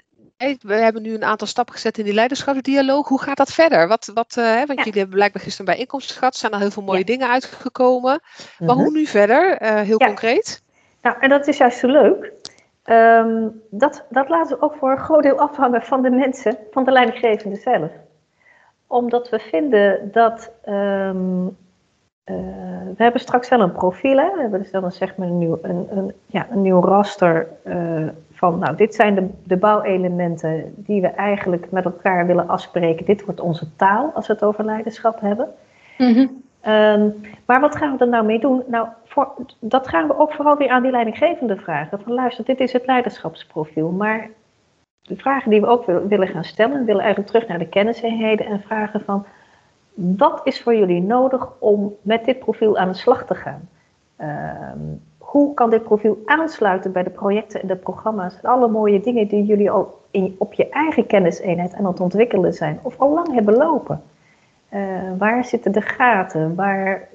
we 0.62 0.73
hebben 0.73 1.01
nu 1.01 1.13
een 1.13 1.23
aantal 1.23 1.47
stappen 1.47 1.73
gezet 1.73 1.97
in 1.97 2.04
die 2.04 2.13
leiderschapsdialoog. 2.13 3.08
Hoe 3.08 3.21
gaat 3.21 3.38
dat 3.38 3.51
verder? 3.51 3.88
Wat, 3.88 4.12
wat, 4.13 4.36
uh, 4.39 4.56
want 4.65 4.80
jullie 4.80 4.99
hebben 4.99 5.15
blijkbaar 5.15 5.41
gisteren 5.41 5.65
bij 5.65 5.77
inkomsten 5.77 6.15
gehad. 6.15 6.34
Er 6.34 6.39
zijn 6.39 6.51
al 6.51 6.60
heel 6.60 6.71
veel 6.71 6.84
mooie 6.84 7.04
dingen 7.04 7.30
uitgekomen. 7.30 8.21
Maar 8.60 8.75
hoe 8.75 8.84
mhm. 8.84 8.93
nu 8.93 9.06
verder? 9.06 9.62
Uh, 9.62 9.80
heel 9.80 9.97
concreet. 9.97 10.63
Nou, 11.01 11.15
en 11.19 11.30
dat 11.30 11.47
is 11.47 11.58
juist 11.58 11.80
zo 11.80 11.88
leuk. 11.88 12.32
Um, 12.86 13.62
dat, 13.69 14.06
dat 14.10 14.30
laten 14.30 14.58
we 14.58 14.63
ook 14.63 14.75
voor 14.75 14.91
een 14.91 14.97
groot 14.97 15.23
deel 15.23 15.39
afhangen 15.39 15.82
van 15.82 16.01
de 16.01 16.10
mensen, 16.10 16.58
van 16.71 16.84
de 16.84 16.91
leidinggevende 16.91 17.56
zelf. 17.56 17.91
Omdat 18.88 19.30
we 19.30 19.39
vinden 19.39 20.12
dat. 20.12 20.51
Um, 20.65 21.58
uh, 22.25 22.36
we 22.97 23.04
hebben 23.04 23.21
straks 23.21 23.49
wel 23.49 23.62
een 23.62 23.71
profiel. 23.71 24.17
Hè? 24.17 24.32
We 24.34 24.41
hebben 24.41 24.62
dus 24.62 24.71
dan 24.71 24.84
een, 24.84 24.91
zeg 24.91 25.15
maar 25.15 25.27
een, 25.27 25.38
nieuw, 25.38 25.60
een, 25.62 25.88
een, 25.91 26.13
ja, 26.25 26.47
een 26.51 26.62
nieuw 26.62 26.82
raster 26.82 27.47
van, 28.41 28.60
nou, 28.60 28.75
dit 28.75 28.95
zijn 28.95 29.15
de, 29.15 29.30
de 29.43 29.58
bouwelementen 29.58 30.73
die 30.75 31.01
we 31.01 31.08
eigenlijk 31.08 31.71
met 31.71 31.86
elkaar 31.86 32.25
willen 32.25 32.47
afspreken. 32.47 33.06
Dit 33.06 33.25
wordt 33.25 33.39
onze 33.39 33.75
taal 33.75 34.12
als 34.13 34.27
we 34.27 34.34
het 34.34 34.43
over 34.43 34.65
leiderschap 34.65 35.19
hebben. 35.19 35.47
Mhm. 35.97 36.27
Ehm, 36.62 37.10
maar 37.45 37.60
wat 37.60 37.75
gaan 37.75 37.97
we 37.97 38.04
er 38.04 38.10
nou 38.10 38.25
mee 38.25 38.39
doen? 38.39 38.63
Nou, 38.67 38.88
voor, 39.06 39.34
dat 39.60 39.88
gaan 39.88 40.08
we 40.08 40.19
ook 40.19 40.34
vooral 40.34 40.58
weer 40.58 40.69
aan 40.69 40.82
die 40.82 40.91
leidinggevende 40.91 41.56
vragen. 41.56 41.99
Van 42.04 42.13
luister, 42.13 42.45
dit 42.45 42.60
is 42.60 42.73
het 42.73 42.86
leiderschapsprofiel. 42.86 43.89
Maar 43.89 44.30
de 45.01 45.15
vragen 45.15 45.49
die 45.49 45.62
we 45.62 45.67
ook 45.67 45.86
willen 45.86 46.27
gaan 46.27 46.43
stellen, 46.43 46.80
we 46.80 46.86
willen 46.86 47.04
eigenlijk 47.04 47.32
terug 47.32 47.47
naar 47.47 47.60
de 47.60 47.69
kenniseenheden 47.69 48.45
en 48.45 48.62
vragen 48.62 49.01
van, 49.01 49.25
wat 49.93 50.41
is 50.43 50.62
voor 50.62 50.75
jullie 50.75 51.01
nodig 51.01 51.49
om 51.60 51.95
met 52.01 52.25
dit 52.25 52.39
profiel 52.39 52.77
aan 52.77 52.91
de 52.91 52.97
slag 52.97 53.25
te 53.25 53.36
gaan? 53.36 53.69
Um, 54.17 55.01
hoe 55.31 55.53
kan 55.53 55.69
dit 55.69 55.83
profiel 55.83 56.17
aansluiten 56.25 56.91
bij 56.91 57.03
de 57.03 57.09
projecten 57.09 57.61
en 57.61 57.67
de 57.67 57.75
programma's 57.75 58.35
en 58.41 58.49
alle 58.49 58.67
mooie 58.67 58.99
dingen 58.99 59.27
die 59.27 59.45
jullie 59.45 59.71
al 59.71 59.99
in, 60.11 60.35
op 60.37 60.53
je 60.53 60.69
eigen 60.69 61.07
kenniseenheid 61.07 61.73
aan 61.73 61.85
het 61.85 61.99
ontwikkelen 61.99 62.53
zijn 62.53 62.79
of 62.81 62.99
al 62.99 63.13
lang 63.13 63.33
hebben 63.33 63.53
lopen? 63.57 64.03
Uh, 64.73 64.81
waar 65.17 65.45
zitten 65.45 65.71
de 65.71 65.81
gaten? 65.81 66.55
Waar, 66.55 67.07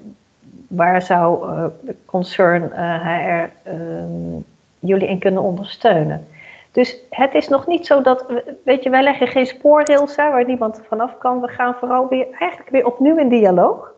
waar 0.68 1.02
zou 1.02 1.50
uh, 1.50 1.64
Concern 2.04 2.62
uh, 2.62 3.06
HR 3.06 3.50
ehm, 3.62 4.40
jullie 4.78 5.08
in 5.08 5.18
kunnen 5.18 5.42
ondersteunen? 5.42 6.26
Dus 6.70 6.96
het 7.10 7.34
is 7.34 7.48
nog 7.48 7.66
niet 7.66 7.86
zo 7.86 8.02
dat, 8.02 8.26
weet 8.64 8.82
je, 8.82 8.90
wij 8.90 9.02
leggen 9.02 9.28
geen 9.28 9.46
spoorrails 9.46 10.14
waar 10.14 10.46
niemand 10.46 10.80
vanaf 10.88 11.18
kan. 11.18 11.40
We 11.40 11.48
gaan 11.48 11.74
vooral 11.74 12.08
weer, 12.08 12.26
eigenlijk 12.38 12.70
weer 12.70 12.86
opnieuw 12.86 13.16
in 13.16 13.28
dialoog. 13.28 13.94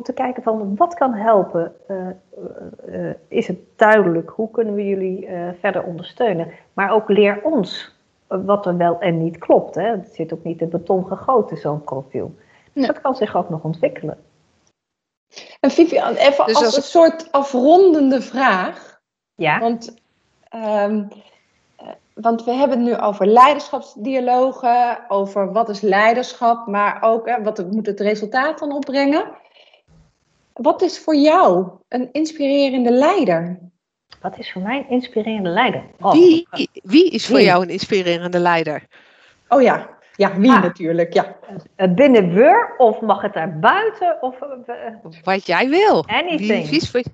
Om 0.00 0.06
te 0.06 0.12
kijken 0.12 0.42
van 0.42 0.76
wat 0.76 0.94
kan 0.94 1.14
helpen. 1.14 1.74
Uh, 1.88 2.06
uh, 2.88 3.14
is 3.28 3.46
het 3.46 3.58
duidelijk? 3.76 4.30
Hoe 4.30 4.50
kunnen 4.50 4.74
we 4.74 4.86
jullie 4.86 5.28
verder 5.60 5.82
ondersteunen? 5.84 6.50
Maar 6.72 6.90
ook 6.90 7.08
leer 7.08 7.40
ons 7.42 7.94
wat 8.26 8.66
er 8.66 8.76
wel 8.76 9.00
en 9.00 9.22
niet 9.22 9.38
klopt. 9.38 9.74
Hè? 9.74 9.90
Het 9.90 10.08
zit 10.12 10.32
ook 10.32 10.44
niet 10.44 10.60
in 10.60 10.68
beton 10.68 11.06
gegoten, 11.06 11.56
zo'n 11.56 11.84
profiel. 11.84 12.34
Dat 12.72 13.00
kan 13.00 13.14
zich 13.14 13.36
ook 13.36 13.48
nog 13.50 13.62
ontwikkelen. 13.62 14.18
En 15.60 15.70
Vivian, 15.70 16.14
even 16.14 16.46
dus 16.46 16.56
als, 16.56 16.76
een 16.76 16.82
soort 16.82 17.32
afrondende 17.32 18.20
vraag. 18.22 19.00
Ja. 19.34 19.58
Want, 19.58 19.94
um, 20.54 21.08
want 22.14 22.44
we 22.44 22.50
hebben 22.50 22.78
het 22.78 22.88
nu 22.88 22.96
over 22.96 23.26
leiderschapsdialogen, 23.26 24.98
over 25.08 25.52
wat 25.52 25.68
is 25.68 25.80
leiderschap, 25.80 26.66
maar 26.66 27.02
ook 27.02 27.28
hè, 27.28 27.42
wat 27.42 27.70
moet 27.70 27.86
het 27.86 28.00
resultaat 28.00 28.58
dan 28.58 28.72
opbrengen. 28.72 29.24
Wat 30.52 30.82
is 30.82 30.98
voor 30.98 31.16
jou 31.16 31.70
een 31.88 32.08
inspirerende 32.12 32.90
leider? 32.90 33.58
Wat 34.20 34.38
is 34.38 34.52
voor 34.52 34.62
mij 34.62 34.78
een 34.78 34.88
inspirerende 34.88 35.48
leider? 35.48 35.84
Oh. 36.00 36.12
Wie, 36.12 36.48
wie 36.72 37.10
is 37.10 37.26
voor 37.26 37.40
jou 37.40 37.62
een 37.62 37.70
inspirerende 37.70 38.38
leider? 38.38 38.86
Oh 39.48 39.62
ja. 39.62 39.98
Ja, 40.16 40.36
wie 40.36 40.50
ah. 40.50 40.62
natuurlijk, 40.62 41.12
ja. 41.12 41.36
Binnen 41.88 42.34
Weur 42.34 42.74
of 42.76 43.00
mag 43.00 43.22
het 43.22 43.32
daar 43.32 43.58
buiten? 43.58 44.22
Of, 44.22 44.36
Wat 45.24 45.46
jij 45.46 45.68
wil. 45.68 46.04
Anything. 46.06 46.68
Wie, 46.68 47.04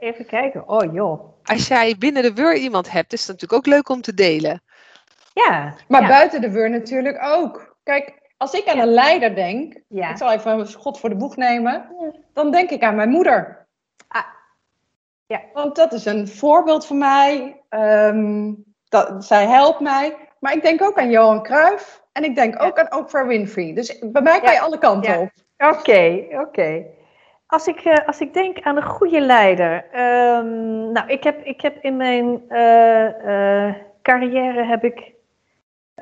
even 0.00 0.26
kijken. 0.26 0.68
Oh 0.68 0.92
joh. 0.92 1.38
Als 1.44 1.68
jij 1.68 1.96
binnen 1.98 2.22
de 2.22 2.32
Weur 2.32 2.56
iemand 2.56 2.90
hebt, 2.90 3.12
is 3.12 3.20
het 3.20 3.28
natuurlijk 3.28 3.52
ook 3.52 3.74
leuk 3.74 3.88
om 3.88 4.00
te 4.00 4.14
delen. 4.14 4.62
Ja. 5.34 5.74
Maar 5.88 6.08
buiten 6.08 6.40
de 6.40 6.50
Weur 6.50 6.70
natuurlijk 6.70 7.22
ook. 7.22 7.76
Kijk, 7.82 8.17
als 8.38 8.52
ik 8.52 8.68
aan 8.68 8.78
een 8.78 8.92
leider 8.92 9.34
denk, 9.34 9.74
ik 9.88 10.16
zal 10.16 10.32
even 10.32 10.72
God 10.72 11.00
voor 11.00 11.08
de 11.08 11.16
boeg 11.16 11.36
nemen, 11.36 11.88
dan 12.32 12.50
denk 12.50 12.70
ik 12.70 12.82
aan 12.82 12.96
mijn 12.96 13.10
moeder. 13.10 13.66
Ah. 14.08 14.22
Ja. 15.26 15.40
Want 15.52 15.76
dat 15.76 15.92
is 15.92 16.04
een 16.04 16.28
voorbeeld 16.28 16.86
voor 16.86 16.96
mij. 16.96 17.62
Um, 17.70 18.64
dat, 18.88 19.24
zij 19.24 19.46
helpt 19.46 19.80
mij. 19.80 20.16
Maar 20.40 20.52
ik 20.52 20.62
denk 20.62 20.82
ook 20.82 20.98
aan 20.98 21.10
Johan 21.10 21.42
Cruijff. 21.42 22.02
En 22.12 22.24
ik 22.24 22.34
denk 22.34 22.62
ook 22.62 22.78
aan 22.78 22.98
Oprah 22.98 23.26
Winfrey. 23.26 23.74
Dus 23.74 23.98
bij 23.98 24.22
mij 24.22 24.40
kan 24.40 24.52
je 24.52 24.60
alle 24.60 24.78
kanten 24.78 25.18
op. 25.18 25.30
Oké, 25.58 26.26
oké. 26.30 26.84
Als 27.46 27.66
ik, 27.66 27.84
uh, 27.84 27.94
als 28.06 28.20
ik 28.20 28.34
denk 28.34 28.60
aan 28.60 28.76
een 28.76 28.82
goede 28.82 29.20
leider. 29.20 29.84
Um, 29.84 30.92
nou, 30.92 31.08
ik 31.08 31.24
heb, 31.24 31.44
ik 31.44 31.60
heb 31.60 31.76
in 31.80 31.96
mijn 31.96 32.42
uh, 32.48 33.08
uh, 33.26 33.74
carrière 34.02 34.64
heb 34.64 34.84
ik 34.84 35.12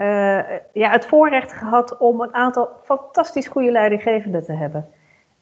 uh, 0.01 0.41
ja, 0.73 0.91
het 0.91 1.07
voorrecht 1.07 1.53
gehad 1.53 1.97
om 1.99 2.21
een 2.21 2.35
aantal 2.35 2.69
fantastisch 2.85 3.47
goede 3.47 3.71
leidinggevenden 3.71 4.45
te 4.45 4.53
hebben. 4.53 4.89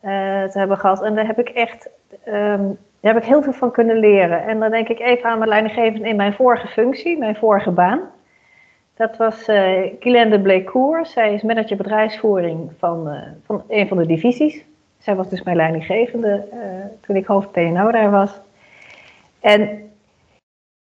Uh, 0.04 0.10
te 0.44 0.58
hebben 0.58 0.78
gehad. 0.78 1.02
En 1.02 1.14
daar 1.14 1.26
heb 1.26 1.38
ik 1.38 1.48
echt 1.48 1.88
um, 2.28 2.78
daar 3.00 3.14
heb 3.14 3.22
ik 3.22 3.28
heel 3.28 3.42
veel 3.42 3.52
van 3.52 3.70
kunnen 3.70 3.98
leren. 3.98 4.44
En 4.44 4.60
dan 4.60 4.70
denk 4.70 4.88
ik 4.88 5.00
even 5.00 5.30
aan 5.30 5.38
mijn 5.38 5.50
leidinggevende 5.50 6.08
in 6.08 6.16
mijn 6.16 6.32
vorige 6.32 6.66
functie, 6.66 7.18
mijn 7.18 7.36
vorige 7.36 7.70
baan. 7.70 8.00
Dat 8.96 9.16
was 9.16 9.48
uh, 9.48 9.92
Guylaine. 9.98 11.00
Zij 11.02 11.34
is 11.34 11.42
manager 11.42 11.76
bedrijfsvoering 11.76 12.72
van, 12.78 13.16
van 13.46 13.64
een 13.68 13.88
van 13.88 13.96
de 13.96 14.06
divisies. 14.06 14.64
Zij 14.98 15.14
was 15.14 15.28
dus 15.28 15.42
mijn 15.42 15.56
leidinggevende 15.56 16.48
toen 17.00 17.16
ik 17.16 17.26
hoofd 17.26 17.52
PNO 17.52 17.90
daar 17.90 18.10
was. 18.10 18.40
En 19.40 19.90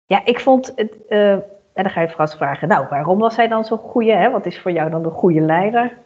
ja, 0.06 0.24
ik 0.24 0.40
vond 0.40 0.72
het 0.76 0.96
en 1.72 1.82
dan 1.82 1.92
ga 1.92 2.00
je 2.00 2.08
vast 2.08 2.36
vragen, 2.36 2.68
nou, 2.68 2.86
waarom 2.90 3.18
was 3.18 3.34
zij 3.34 3.48
dan 3.48 3.64
zo'n 3.64 3.78
goede? 3.78 4.12
Hè? 4.12 4.30
Wat 4.30 4.46
is 4.46 4.60
voor 4.60 4.70
jou 4.70 4.90
dan 4.90 5.04
een 5.04 5.10
goede 5.10 5.40
leider? 5.40 5.98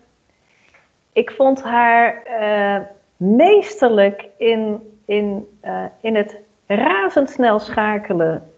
Ik 1.12 1.30
vond 1.30 1.62
haar 1.62 2.22
uh, 2.40 2.86
meesterlijk 3.16 4.28
in, 4.36 4.92
in, 5.04 5.58
uh, 5.64 5.84
in 6.00 6.14
het 6.14 6.38
razendsnel 6.66 7.58
schakelen 7.58 8.50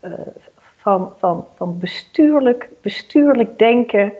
uh, 0.00 0.12
van, 0.76 1.12
van, 1.18 1.46
van 1.54 1.78
bestuurlijk, 1.78 2.68
bestuurlijk 2.80 3.58
denken 3.58 4.12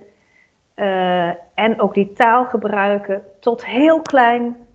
en 1.54 1.80
ook 1.80 1.94
die 1.94 2.12
taal 2.12 2.44
gebruiken 2.44 3.24
tot 3.40 3.66
heel 3.66 4.00
klein. 4.02 4.66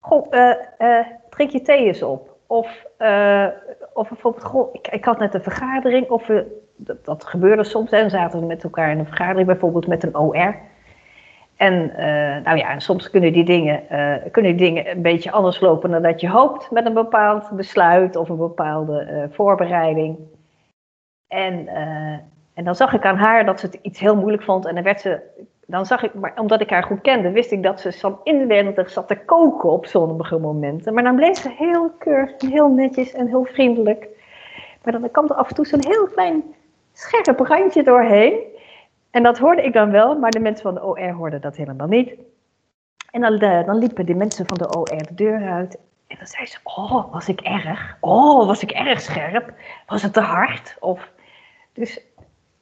Goh, 0.00 0.32
drink 1.30 1.50
je 1.50 1.62
thee 1.62 1.86
eens 1.86 2.02
op. 2.02 2.36
Of, 2.46 2.86
of 3.92 4.08
bijvoorbeeld, 4.08 4.44
goh, 4.44 4.74
ik, 4.74 4.88
ik 4.88 5.04
had 5.04 5.18
net 5.18 5.34
een 5.34 5.42
vergadering, 5.42 6.08
of 6.08 6.26
we 6.26 6.61
dat, 6.76 7.04
dat, 7.04 7.24
gebeurde 7.24 7.64
soms. 7.64 7.90
En 7.90 8.10
zaten 8.10 8.40
we 8.40 8.46
met 8.46 8.64
elkaar 8.64 8.90
in 8.90 8.98
een 8.98 9.06
vergadering, 9.06 9.46
bijvoorbeeld 9.46 9.86
met 9.86 10.02
een 10.02 10.16
OR. 10.16 10.56
En 11.56 11.90
uh, 11.98 12.44
nou 12.44 12.56
ja, 12.56 12.78
soms 12.78 13.10
kunnen 13.10 13.32
die, 13.32 13.44
dingen, 13.44 13.82
uh, 13.92 14.14
kunnen 14.30 14.56
die 14.56 14.66
dingen 14.66 14.90
een 14.90 15.02
beetje 15.02 15.30
anders 15.30 15.60
lopen 15.60 15.90
dan 15.90 16.02
dat 16.02 16.20
je 16.20 16.28
hoopt 16.28 16.70
met 16.70 16.86
een 16.86 16.94
bepaald 16.94 17.50
besluit 17.50 18.16
of 18.16 18.28
een 18.28 18.36
bepaalde 18.36 19.08
uh, 19.10 19.34
voorbereiding. 19.34 20.16
En, 21.28 21.68
en 22.54 22.64
dan 22.64 22.74
zag 22.74 22.92
ik 22.92 23.04
aan 23.04 23.16
haar 23.16 23.44
dat 23.44 23.60
ze 23.60 23.66
het 23.66 23.78
iets 23.82 24.00
heel 24.00 24.16
moeilijk 24.16 24.42
vond. 24.42 24.66
En 24.66 24.74
dan 24.74 24.84
werd 24.84 25.00
ze, 25.00 25.20
dan 25.66 25.86
zag 25.86 26.02
ik, 26.02 26.14
maar 26.14 26.32
omdat 26.36 26.60
ik 26.60 26.70
haar 26.70 26.82
goed 26.82 27.00
kende, 27.00 27.30
wist 27.30 27.52
ik 27.52 27.62
dat 27.62 27.80
ze 27.80 27.90
zat 27.90 28.20
inwendig 28.22 28.90
zat 28.90 29.08
te 29.08 29.16
koken 29.16 29.70
op 29.70 29.86
sommige 29.86 30.38
momenten. 30.38 30.94
Maar 30.94 31.02
dan 31.02 31.16
bleef 31.16 31.36
ze 31.36 31.50
heel 31.50 31.90
keurig 31.98 32.30
heel 32.38 32.68
netjes 32.68 33.12
en 33.12 33.26
heel 33.26 33.44
vriendelijk. 33.44 34.08
Maar 34.82 34.92
dan 34.92 35.10
kwam 35.10 35.24
er 35.24 35.34
af 35.34 35.48
en 35.48 35.54
toe 35.54 35.66
zo'n 35.66 35.86
heel 35.86 36.06
klein 36.06 36.42
scherp 36.92 37.40
randje 37.40 37.82
doorheen. 37.82 38.40
En 39.10 39.22
dat 39.22 39.38
hoorde 39.38 39.62
ik 39.62 39.72
dan 39.72 39.90
wel, 39.90 40.18
maar 40.18 40.30
de 40.30 40.40
mensen 40.40 40.62
van 40.62 40.74
de 40.74 40.84
OR 40.84 41.12
hoorden 41.12 41.40
dat 41.40 41.56
helemaal 41.56 41.86
niet. 41.86 42.12
En 43.10 43.20
dan, 43.20 43.38
de, 43.38 43.62
dan 43.66 43.76
liepen 43.76 44.06
die 44.06 44.14
mensen 44.14 44.46
van 44.46 44.56
de 44.58 44.78
OR 44.78 44.84
de 44.84 45.14
deur 45.14 45.50
uit. 45.50 45.78
En 46.06 46.16
dan 46.16 46.26
zei 46.26 46.46
ze, 46.46 46.58
oh, 46.62 47.12
was 47.12 47.28
ik 47.28 47.40
erg? 47.40 47.96
Oh, 48.00 48.46
was 48.46 48.62
ik 48.62 48.70
erg 48.70 49.00
scherp? 49.00 49.52
Was 49.86 50.02
het 50.02 50.12
te 50.12 50.20
hard? 50.20 50.76
Of, 50.80 51.10
dus 51.72 52.00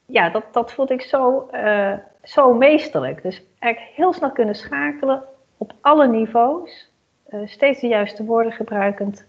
ja, 0.05 0.29
dat, 0.29 0.43
dat 0.51 0.71
vond 0.71 0.89
ik 0.89 1.01
zo, 1.01 1.49
uh, 1.53 1.93
zo 2.23 2.53
meesterlijk. 2.53 3.21
Dus 3.23 3.43
eigenlijk 3.59 3.95
heel 3.95 4.13
snel 4.13 4.31
kunnen 4.31 4.55
schakelen 4.55 5.23
op 5.57 5.73
alle 5.81 6.07
niveaus. 6.07 6.91
Uh, 7.29 7.47
steeds 7.47 7.79
de 7.79 7.87
juiste 7.87 8.23
woorden 8.23 8.51
gebruikend. 8.51 9.25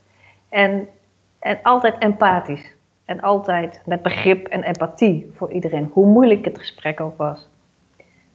En, 0.49 0.89
en 1.39 1.59
altijd 1.63 1.99
empathisch. 1.99 2.75
En 3.13 3.21
altijd 3.21 3.81
met 3.85 4.03
begrip 4.03 4.47
en 4.47 4.63
empathie 4.63 5.31
voor 5.37 5.53
iedereen, 5.53 5.91
hoe 5.93 6.07
moeilijk 6.07 6.45
het 6.45 6.59
gesprek 6.59 7.01
ook 7.01 7.17
was. 7.17 7.49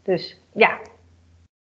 Dus 0.04 0.40
ja, 0.54 0.80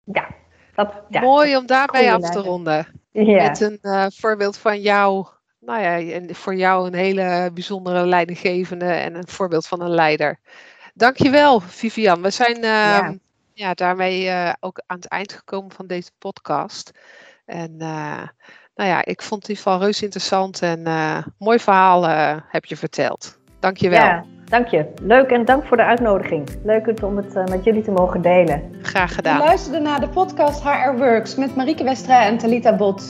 ja. 0.04 0.28
Dat, 0.76 0.94
ja 1.10 1.22
Mooi 1.22 1.58
om 1.58 1.66
daarbij 1.66 2.14
af 2.14 2.30
te 2.30 2.40
ronden. 2.40 2.88
Met 3.12 3.62
een 3.62 3.80
uh, 3.82 4.06
voorbeeld 4.10 4.58
van 4.58 4.82
jou, 4.82 5.26
nou 5.60 5.82
ja, 5.82 6.14
en 6.14 6.36
voor 6.36 6.56
jou 6.56 6.88
een 6.88 6.94
hele 6.94 7.50
bijzondere 7.54 8.06
leidinggevende 8.06 8.86
en 8.86 9.16
een 9.16 9.28
voorbeeld 9.28 9.68
van 9.68 9.82
een 9.82 9.94
leider. 9.94 10.40
Dankjewel, 10.94 11.60
Vivian. 11.60 12.22
We 12.22 12.30
zijn 12.30 12.58
uh, 12.58 12.64
ja. 12.64 13.16
ja. 13.54 13.74
daarmee 13.74 14.26
uh, 14.26 14.54
ook 14.60 14.82
aan 14.86 14.98
het 14.98 15.08
eind 15.08 15.34
gekomen 15.34 15.72
van 15.72 15.88
deze 15.88 16.12
podcast. 16.18 16.92
En 17.46 17.78
nou 18.76 18.90
ja, 18.90 19.06
ik 19.06 19.22
vond 19.22 19.46
die 19.46 19.60
van 19.60 19.80
reus 19.80 20.02
interessant 20.02 20.62
en 20.62 20.80
uh, 20.88 21.18
mooi 21.38 21.60
verhaal 21.60 22.04
uh, 22.06 22.36
heb 22.48 22.66
je 22.66 22.76
verteld. 22.78 23.38
Dank 23.60 23.78
je 23.78 23.90
wel. 23.90 24.00
Ja, 24.00 24.24
dank 24.46 24.68
je. 24.68 24.94
Leuk 25.02 25.30
en 25.30 25.46
dank 25.46 25.66
voor 25.66 25.78
de 25.78 25.84
uitnodiging. 25.84 26.50
Leuk 26.64 27.04
om 27.04 27.18
het 27.18 27.36
uh, 27.36 27.44
met 27.46 27.64
jullie 27.64 27.84
te 27.84 27.92
mogen 27.92 28.22
delen. 28.22 28.76
Graag 28.82 29.16
gedaan. 29.16 29.38
We 29.38 29.44
luisterden 29.44 29.84
naar 29.84 30.00
de 30.00 30.10
podcast 30.10 30.64
HR 30.64 30.98
Works 30.98 31.36
met 31.36 31.56
Marieke 31.56 31.84
Westra 31.84 32.26
en 32.26 32.38
Talita 32.38 32.76
Bot. 32.76 33.04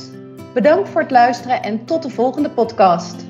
Bedankt 0.53 0.89
voor 0.89 1.01
het 1.01 1.11
luisteren 1.11 1.63
en 1.63 1.85
tot 1.85 2.03
de 2.03 2.09
volgende 2.09 2.49
podcast. 2.49 3.25